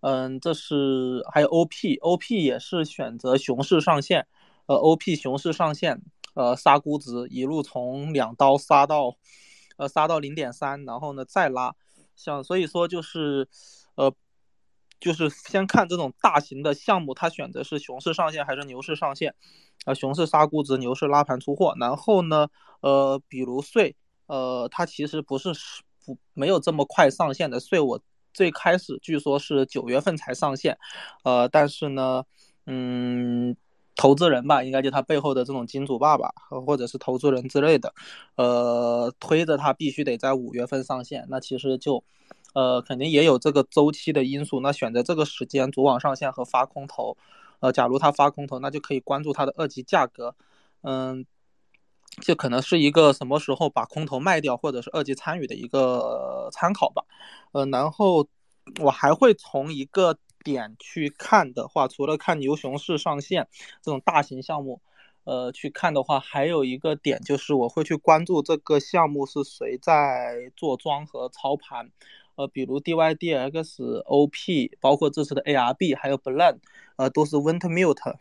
[0.00, 4.26] 嗯，这是还有 OP，OP 也是选择熊市上线，
[4.66, 6.02] 呃，OP 熊市上线，
[6.34, 9.16] 呃，杀估值一路从两刀杀到，
[9.78, 11.74] 呃，杀到零点三，然后呢再拉，
[12.16, 13.48] 像所以说就是，
[13.94, 14.12] 呃，
[15.00, 19.34] 就是先看这种大型的项目，它选择是熊市上线还是牛市上线，
[19.86, 22.48] 啊，熊市杀估值，牛市拉盘出货，然后呢，
[22.80, 23.96] 呃，比如税，
[24.26, 25.52] 呃，它其实不是
[26.04, 28.00] 不没有这么快上线的所以我。
[28.36, 30.76] 最开始据说是九月份才上线，
[31.22, 32.24] 呃，但是呢，
[32.66, 33.54] 嗯，
[33.94, 36.30] 投资人吧，应该就他背后的这种金主爸爸
[36.66, 37.94] 或者是投资人之类的，
[38.34, 41.24] 呃，推着他必须得在五月份上线。
[41.28, 42.02] 那其实就，
[42.54, 44.58] 呃，肯定也有这个周期的因素。
[44.58, 47.16] 那选择这个时间主网上线和发空头，
[47.60, 50.34] 呃，假如他发空头，那就可以关注它的二级价格，
[50.82, 51.24] 嗯。
[52.20, 57.04] 就可能是一个什么时候把空头卖掉，或者是二级参与的一个参考吧。
[57.52, 58.26] 呃，然后
[58.80, 63.48] 我还会从一个点去看的话，除了看牛熊市上线
[63.82, 64.80] 这种大型项目，
[65.24, 71.90] 呃，去看的话，还有一个点就是我会去关注这个项目是谁在做庄和操盘。
[72.36, 76.58] 呃，比如 DYDX、OP，包括这次的 ARB，还有 Blend，
[76.96, 78.16] 呃，都是 Wintermute。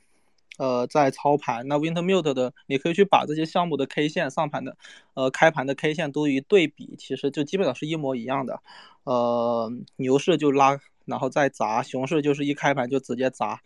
[0.58, 4.78] 呃，在操盘，那 Wintermute 的，你可以去把这些项目的 K 线上盘的，
[5.16, 8.62] 呃，开盘的 K 线都一对比，其实就基本上是一模一样的。
[9.04, 13.62] 呃，牛市就拉，然后再砸；熊市就是一开盘就直接砸，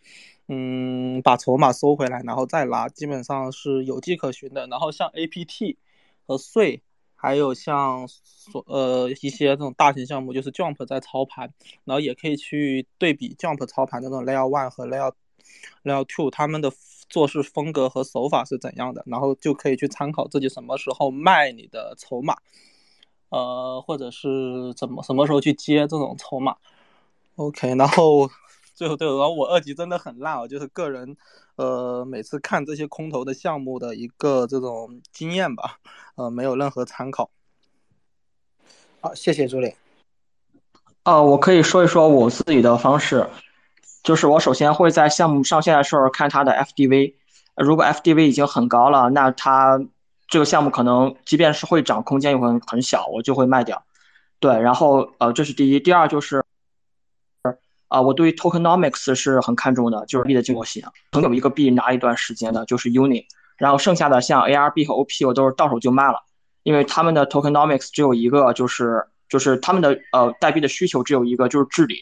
[0.48, 4.66] 嗯，把筹码收回来，然后再拉，基本上是有迹可循的。
[4.68, 5.76] 然后像 APT
[6.26, 6.82] 和税，
[7.16, 15.12] 还有像所呃一些这种大型项目，就是 Jump 在操盘，然后也可以去对比 Jump 操盘的那种 Layer One 和 Layer。
[15.84, 16.72] Layer Two 他们的
[17.10, 22.36] 做事风格和手法是怎样的，然后就可以去参考自己什么时候卖你的筹码，
[23.30, 26.58] 呃，或者是怎么什么时候去接这种筹码。
[27.38, 28.30] OK，然后
[28.74, 31.16] 最后对，然后我二级真的很烂啊，就是个人
[31.56, 35.80] 呃每次看这些空头的项目的一个这种经验吧，
[36.16, 37.30] 呃，没有任何参考。
[39.00, 39.78] 好，谢谢朱磊。
[41.04, 43.30] 啊，我可以说一说我自己的方式。
[44.08, 47.16] 就是我首先会在项目上线的时候看它的 FDV，
[47.58, 49.78] 如果 FDV 已经很高了，那它
[50.30, 53.84] 这个项目可能即便是会涨，空间也会很小，我就会卖掉。
[54.40, 56.42] 对，然后呃，这是第一，第二就是，
[57.90, 60.82] 啊，我对 Tokenomics 是很看重的，就是币的经过性。
[61.12, 63.26] 曾有一个币拿一段时间的，就是 Uni，
[63.58, 66.24] 然后剩下的像 ARB 和 OP 我都是到手就卖了，
[66.64, 72.02] 因为他们的 Tokenomics 只有一个，就是就是他们的呃代币的需求只有一个，就是治理。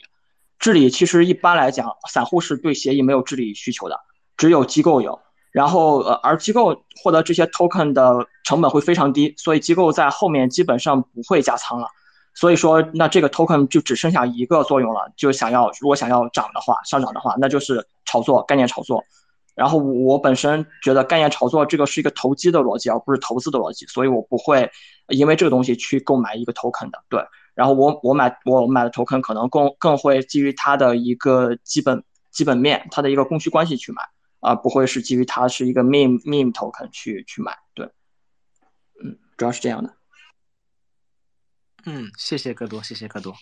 [0.60, 4.00] 治理其实一般来讲，散户是对协议没有治理需求的，
[4.38, 5.20] 只有机构有。
[5.52, 11.88] 然后呃，而机构获得这些 token 的成本会非常低，所以机构在后面基本上不会加仓了。
[12.34, 19.02] 所以说，那这个 token 就只剩下一个作用了，就想要如果想要涨的话，上涨的话，那就是炒作概念炒作。
[19.56, 24.70] 然后我本身觉得概念炒作这个是一个投机的逻辑，而不是投资的逻辑，所以我不会
[25.08, 27.02] 因为这个东西去购买一个 token 的。
[27.08, 27.22] 对。
[27.56, 34.04] 然后我我买我买的 token 可能更更会基于它的一个基本基本面，它的一个供需关系去买，
[34.42, 37.58] 而不会是基于它是一个 meme meme token 去去买。
[37.74, 37.86] 对，
[39.02, 39.96] 嗯，主要是这样的。
[41.86, 43.34] 嗯，谢谢戈多，谢谢戈多。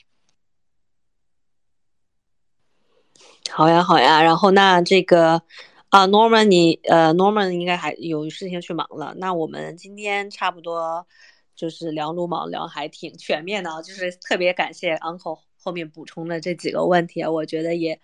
[3.49, 4.21] 好呀，好呀。
[4.21, 5.41] 然后那这个
[5.89, 9.15] 啊，Norman，你呃，Norman 应该还有事情去忙了。
[9.17, 11.07] 那我们今天差不多。
[11.55, 17.99] 就是聊撸毛聊还挺全面的啊，就是特别感谢 uncle 后面补充的这几个问题啊，我觉得也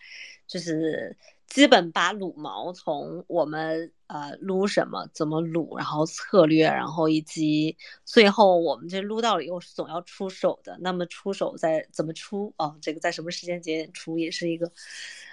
[0.48, 1.18] 就是
[1.48, 12.76] 基本把撸毛从我们呃撸什么怎么撸，然后策略，然后以及最后我们这撸到了以后是总要出手的，那么出手在怎么出啊？
[12.82, 14.72] 这个在什么时间节点出也是一个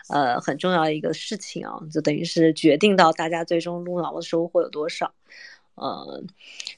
[0.09, 5.13] 呃很重要的一个事情啊，就等于是决定到大家最终撸毛的收获有多少。
[5.77, 6.27] 嗯，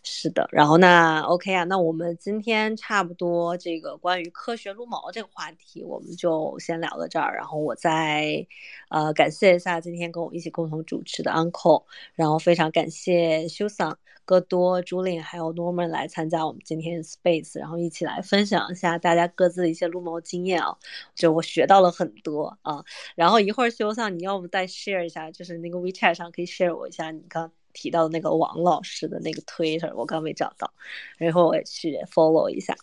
[0.03, 7.37] 是的，然后那 OK 啊，那我们今天差不多这个关于科学撸毛这个话题，我们就先聊到这儿。
[7.37, 8.45] 然后我再
[8.89, 11.85] 呃感谢一下今天跟我一起共同主持的 Uncle，
[12.17, 20.77] 然后非常感谢修桑、戈多、朱琳还有 Norman 来参加我们今天 Space，然后一起来分享一下大家各自的一些撸毛经验啊，
[21.15, 22.85] 就我学到了很多啊。
[23.15, 27.53] 然后一会儿修桑，你要不再 share 一下，就是那个 WeChat 上可以 share 我一下你刚。
[27.79, 30.73] 提到的那个王老师的那个 Twitter，我刚没找到，
[31.17, 32.75] 然后我也去 follow 一下。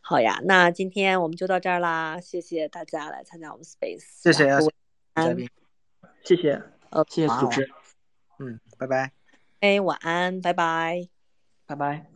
[0.00, 4.70] 好呀，那今天我们就到这儿啦，谢谢大家来参加我们 Space，谢谢然后
[5.16, 5.48] 嘉宾，
[6.22, 7.68] 谢谢，呃，谢谢组织，
[8.38, 9.12] 嗯，拜拜。
[9.60, 11.08] 哎，晚安，拜拜。
[11.66, 12.11] 拜拜。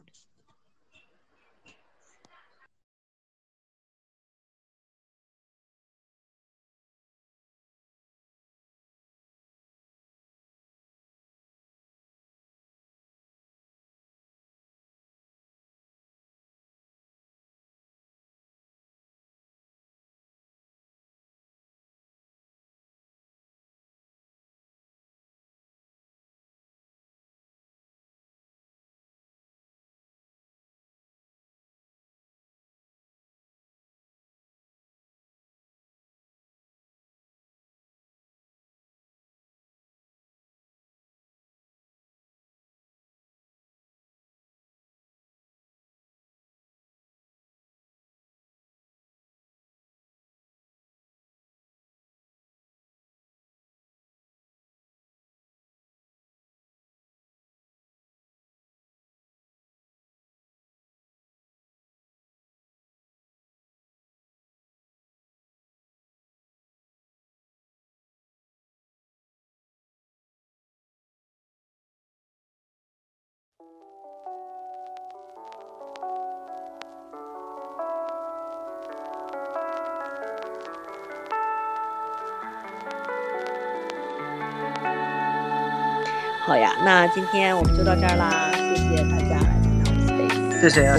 [86.47, 90.95] 好呀，那今天我们就到这儿啦，谢谢大家来参加我们 Space，谢谢啊，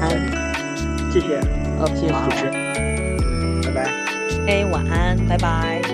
[0.00, 0.08] 安，
[1.10, 1.40] 谢谢，
[1.80, 2.40] 呃，谢谢组织。
[3.66, 3.90] 拜拜。
[4.46, 5.93] 哎，晚安，拜拜。